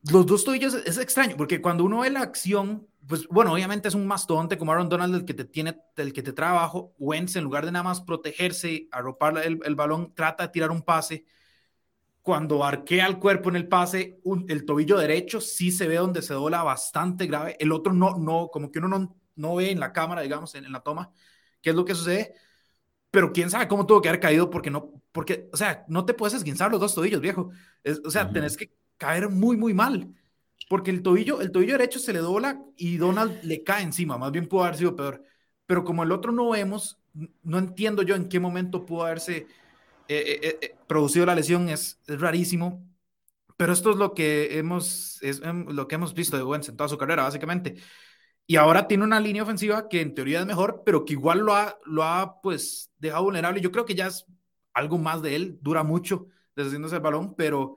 Los 0.03 0.27
dos 0.27 0.43
tobillos 0.43 0.75
es 0.75 0.99
extraño, 0.99 1.37
porque 1.37 1.59
cuando 1.59 1.85
uno 1.85 2.01
ve 2.01 2.11
la 2.11 2.21
acción, 2.21 2.87
pues 3.07 3.27
bueno, 3.29 3.51
obviamente 3.51 3.87
es 3.87 3.95
un 3.95 4.05
mastodonte 4.05 4.59
como 4.59 4.73
Aaron 4.73 4.89
Donald 4.89 5.15
el 5.15 5.25
que 5.25 5.33
te 5.33 5.45
tiene, 5.45 5.75
el 5.95 6.13
que 6.13 6.21
te 6.21 6.33
trabaja 6.33 6.77
Wentz 6.99 7.35
en 7.35 7.45
lugar 7.45 7.65
de 7.65 7.71
nada 7.71 7.81
más 7.81 8.01
protegerse, 8.01 8.89
arropar 8.91 9.39
el, 9.43 9.59
el 9.65 9.73
balón, 9.73 10.13
trata 10.13 10.43
de 10.43 10.49
tirar 10.49 10.69
un 10.69 10.83
pase. 10.83 11.25
Cuando 12.27 12.61
arquea 12.65 13.07
el 13.07 13.19
cuerpo 13.19 13.47
en 13.47 13.55
el 13.55 13.69
pase, 13.69 14.19
el 14.49 14.65
tobillo 14.65 14.97
derecho 14.97 15.39
sí 15.39 15.71
se 15.71 15.87
ve 15.87 15.95
donde 15.95 16.21
se 16.21 16.33
dobla 16.33 16.61
bastante 16.61 17.25
grave. 17.25 17.55
El 17.57 17.71
otro 17.71 17.93
no, 17.93 18.17
no, 18.17 18.49
como 18.51 18.69
que 18.69 18.79
uno 18.79 18.89
no, 18.89 19.17
no 19.37 19.55
ve 19.55 19.71
en 19.71 19.79
la 19.79 19.93
cámara, 19.93 20.23
digamos, 20.23 20.53
en, 20.53 20.69
la 20.69 20.81
toma, 20.81 21.09
qué 21.61 21.69
es 21.69 21.75
lo 21.77 21.85
que 21.85 21.95
sucede. 21.95 22.33
Pero 23.11 23.31
quién 23.31 23.49
sabe 23.49 23.69
cómo 23.69 23.85
tuvo 23.85 24.01
que 24.01 24.09
haber 24.09 24.19
caído 24.19 24.49
porque 24.49 24.69
no, 24.69 25.01
porque, 25.13 25.47
o 25.53 25.55
sea, 25.55 25.85
no 25.87 26.03
te 26.03 26.13
puedes 26.13 26.33
esguinzar 26.33 26.69
los 26.69 26.81
dos 26.81 26.95
tobillos, 26.95 27.21
viejo. 27.21 27.49
o 28.03 28.11
sea, 28.11 28.29
tenés 28.29 28.57
que 28.57 28.73
caer 28.97 29.29
muy, 29.29 29.55
muy 29.55 29.73
mal. 29.73 30.13
Porque 30.67 30.91
el 30.91 31.03
tobillo, 31.03 31.39
el 31.39 31.53
tobillo 31.53 31.77
derecho 31.77 31.97
se 31.97 32.11
le 32.11 32.19
dobla 32.19 32.61
y 32.75 32.97
Donald 32.97 33.41
le 33.41 33.63
cae 33.63 33.83
encima, 33.83 34.17
más 34.17 34.33
bien 34.33 34.49
pudo 34.49 34.65
haber 34.65 34.75
sido 34.75 34.97
peor. 34.97 35.23
Pero 35.65 35.85
como 35.85 36.03
el 36.03 36.11
otro 36.11 36.33
no 36.33 36.49
vemos, 36.49 36.99
no 37.43 37.57
entiendo 37.57 38.01
yo 38.03 38.15
en 38.15 38.27
qué 38.27 38.41
momento 38.41 38.85
pudo 38.85 39.05
haberse 39.05 39.47
eh, 40.07 40.39
eh, 40.41 40.57
eh, 40.61 40.75
producido 40.87 41.25
la 41.25 41.35
lesión, 41.35 41.69
es, 41.69 41.99
es, 42.07 42.19
rarísimo. 42.19 42.85
Pero 43.57 43.73
esto 43.73 43.91
es 43.91 43.97
lo 43.97 44.13
que 44.13 44.57
hemos, 44.59 45.21
es, 45.23 45.41
em, 45.41 45.65
lo 45.69 45.87
que 45.87 45.95
hemos 45.95 46.13
visto 46.13 46.37
de 46.37 46.43
Wentz 46.43 46.69
en 46.69 46.77
toda 46.77 46.89
su 46.89 46.97
carrera, 46.97 47.23
básicamente. 47.23 47.75
Y 48.45 48.55
ahora 48.55 48.87
tiene 48.87 49.03
una 49.03 49.19
línea 49.19 49.43
ofensiva 49.43 49.89
que 49.89 50.01
en 50.01 50.13
teoría 50.13 50.39
es 50.39 50.45
mejor, 50.45 50.83
pero 50.85 51.05
que 51.05 51.13
igual 51.13 51.39
lo 51.39 51.55
ha, 51.55 51.77
lo 51.85 52.03
ha 52.03 52.39
pues 52.41 52.91
dejado 52.97 53.23
vulnerable. 53.23 53.61
Yo 53.61 53.71
creo 53.71 53.85
que 53.85 53.95
ya 53.95 54.07
es 54.07 54.25
algo 54.73 54.97
más 54.97 55.21
de 55.21 55.35
él, 55.35 55.59
dura 55.61 55.83
mucho 55.83 56.27
deshaciéndose 56.55 56.95
el 56.95 57.01
balón, 57.01 57.35
pero 57.35 57.75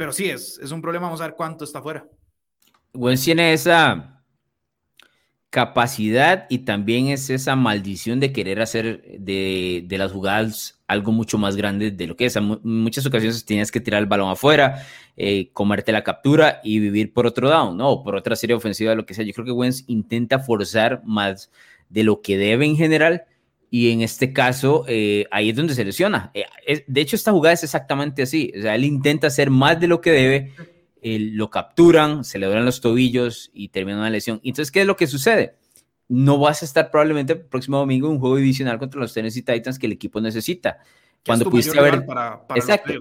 pero 0.00 0.12
sí, 0.12 0.30
es, 0.30 0.58
es 0.62 0.70
un 0.72 0.80
problema. 0.80 1.08
Vamos 1.08 1.20
a 1.20 1.24
ver 1.24 1.34
cuánto 1.36 1.62
está 1.62 1.82
fuera. 1.82 2.08
Wentz 2.94 3.22
tiene 3.22 3.52
esa 3.52 4.19
capacidad 5.50 6.46
y 6.48 6.58
también 6.60 7.08
es 7.08 7.28
esa 7.28 7.56
maldición 7.56 8.20
de 8.20 8.32
querer 8.32 8.62
hacer 8.62 9.02
de, 9.18 9.84
de, 9.84 9.98
las 9.98 10.12
jugadas 10.12 10.80
algo 10.86 11.10
mucho 11.10 11.38
más 11.38 11.56
grande 11.56 11.90
de 11.90 12.06
lo 12.06 12.16
que 12.16 12.26
es. 12.26 12.36
En 12.36 12.60
muchas 12.62 13.04
ocasiones 13.04 13.44
tienes 13.44 13.72
que 13.72 13.80
tirar 13.80 14.00
el 14.00 14.06
balón 14.06 14.30
afuera, 14.30 14.86
eh, 15.16 15.50
comerte 15.52 15.90
la 15.90 16.04
captura 16.04 16.60
y 16.62 16.78
vivir 16.78 17.12
por 17.12 17.26
otro 17.26 17.50
down, 17.50 17.76
¿no? 17.76 18.02
por 18.04 18.14
otra 18.14 18.36
serie 18.36 18.54
ofensiva, 18.54 18.94
lo 18.94 19.04
que 19.04 19.14
sea. 19.14 19.24
Yo 19.24 19.32
creo 19.32 19.44
que 19.44 19.52
Wentz 19.52 19.84
intenta 19.88 20.38
forzar 20.38 21.02
más 21.04 21.50
de 21.88 22.04
lo 22.04 22.22
que 22.22 22.38
debe 22.38 22.64
en 22.64 22.76
general 22.76 23.24
y 23.70 23.92
en 23.92 24.02
este 24.02 24.32
caso, 24.32 24.84
eh, 24.88 25.26
ahí 25.30 25.50
es 25.50 25.56
donde 25.56 25.74
se 25.74 25.84
lesiona. 25.84 26.32
Eh, 26.34 26.84
de 26.86 27.00
hecho, 27.00 27.14
esta 27.14 27.30
jugada 27.30 27.54
es 27.54 27.62
exactamente 27.62 28.22
así. 28.22 28.52
O 28.58 28.62
sea, 28.62 28.74
él 28.74 28.84
intenta 28.84 29.28
hacer 29.28 29.48
más 29.48 29.78
de 29.78 29.86
lo 29.86 30.00
que 30.00 30.10
debe, 30.10 30.52
lo 31.02 31.50
capturan, 31.50 32.24
se 32.24 32.38
le 32.38 32.46
duelen 32.46 32.64
los 32.64 32.80
tobillos 32.80 33.50
y 33.52 33.68
termina 33.68 33.98
una 33.98 34.10
lesión. 34.10 34.40
Entonces, 34.44 34.70
¿qué 34.70 34.82
es 34.82 34.86
lo 34.86 34.96
que 34.96 35.06
sucede? 35.06 35.56
No 36.08 36.38
vas 36.38 36.62
a 36.62 36.64
estar 36.64 36.90
probablemente 36.90 37.34
el 37.34 37.40
próximo 37.40 37.78
domingo 37.78 38.08
en 38.08 38.14
un 38.14 38.20
juego 38.20 38.36
divisional 38.36 38.78
contra 38.78 39.00
los 39.00 39.14
Tennessee 39.14 39.42
Titans 39.42 39.78
que 39.78 39.86
el 39.86 39.92
equipo 39.92 40.20
necesita. 40.20 40.78
Cuando 41.26 41.50
pudiste 41.50 41.78
haber, 41.78 42.06
para, 42.06 42.46
exacto, 42.54 42.94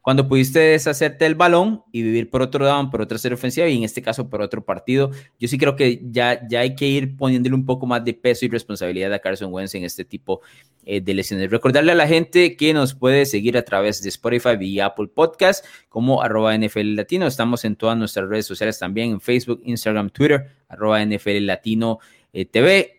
cuando 0.00 0.28
pudiste 0.28 0.60
deshacerte 0.60 1.26
el 1.26 1.34
balón 1.34 1.82
y 1.90 2.02
vivir 2.02 2.30
por 2.30 2.40
otro 2.40 2.64
down, 2.64 2.90
por 2.90 3.00
otra 3.00 3.18
serie 3.18 3.34
ofensiva 3.34 3.66
y 3.66 3.76
en 3.76 3.82
este 3.82 4.02
caso 4.02 4.30
por 4.30 4.40
otro 4.40 4.64
partido, 4.64 5.10
yo 5.40 5.48
sí 5.48 5.58
creo 5.58 5.74
que 5.74 6.00
ya, 6.04 6.46
ya 6.48 6.60
hay 6.60 6.76
que 6.76 6.86
ir 6.86 7.16
poniéndole 7.16 7.56
un 7.56 7.66
poco 7.66 7.86
más 7.86 8.04
de 8.04 8.14
peso 8.14 8.44
y 8.44 8.48
responsabilidad 8.48 9.12
a 9.12 9.18
Carson 9.18 9.52
Wentz 9.52 9.74
en 9.74 9.82
este 9.82 10.04
tipo 10.04 10.42
eh, 10.84 11.00
de 11.00 11.12
lesiones. 11.12 11.50
Recordarle 11.50 11.90
a 11.90 11.96
la 11.96 12.06
gente 12.06 12.56
que 12.56 12.72
nos 12.72 12.94
puede 12.94 13.26
seguir 13.26 13.58
a 13.58 13.62
través 13.62 14.00
de 14.00 14.10
Spotify 14.10 14.56
y 14.60 14.78
Apple 14.78 15.08
Podcast 15.08 15.64
como 15.88 16.22
arroba 16.22 16.56
NFL 16.56 16.94
Latino. 16.94 17.26
Estamos 17.26 17.64
en 17.64 17.74
todas 17.74 17.98
nuestras 17.98 18.28
redes 18.28 18.46
sociales 18.46 18.78
también, 18.78 19.10
en 19.10 19.20
Facebook, 19.20 19.60
Instagram, 19.64 20.10
Twitter, 20.10 20.52
arroba 20.68 21.04
NFL 21.04 21.44
Latino 21.44 21.98
eh, 22.32 22.44
TV 22.44 22.95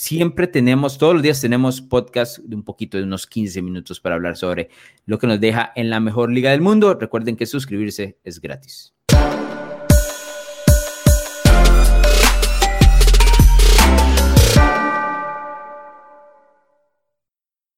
siempre 0.00 0.46
tenemos, 0.46 0.96
todos 0.96 1.12
los 1.12 1.22
días 1.22 1.42
tenemos 1.42 1.82
podcast 1.82 2.38
de 2.38 2.56
un 2.56 2.62
poquito 2.62 2.96
de 2.96 3.04
unos 3.04 3.26
15 3.26 3.60
minutos 3.60 4.00
para 4.00 4.14
hablar 4.14 4.34
sobre 4.34 4.70
lo 5.04 5.18
que 5.18 5.26
nos 5.26 5.38
deja 5.38 5.72
en 5.76 5.90
la 5.90 6.00
mejor 6.00 6.32
liga 6.32 6.52
del 6.52 6.62
mundo. 6.62 6.94
Recuerden 6.94 7.36
que 7.36 7.44
suscribirse 7.44 8.18
es 8.24 8.40
gratis. 8.40 8.94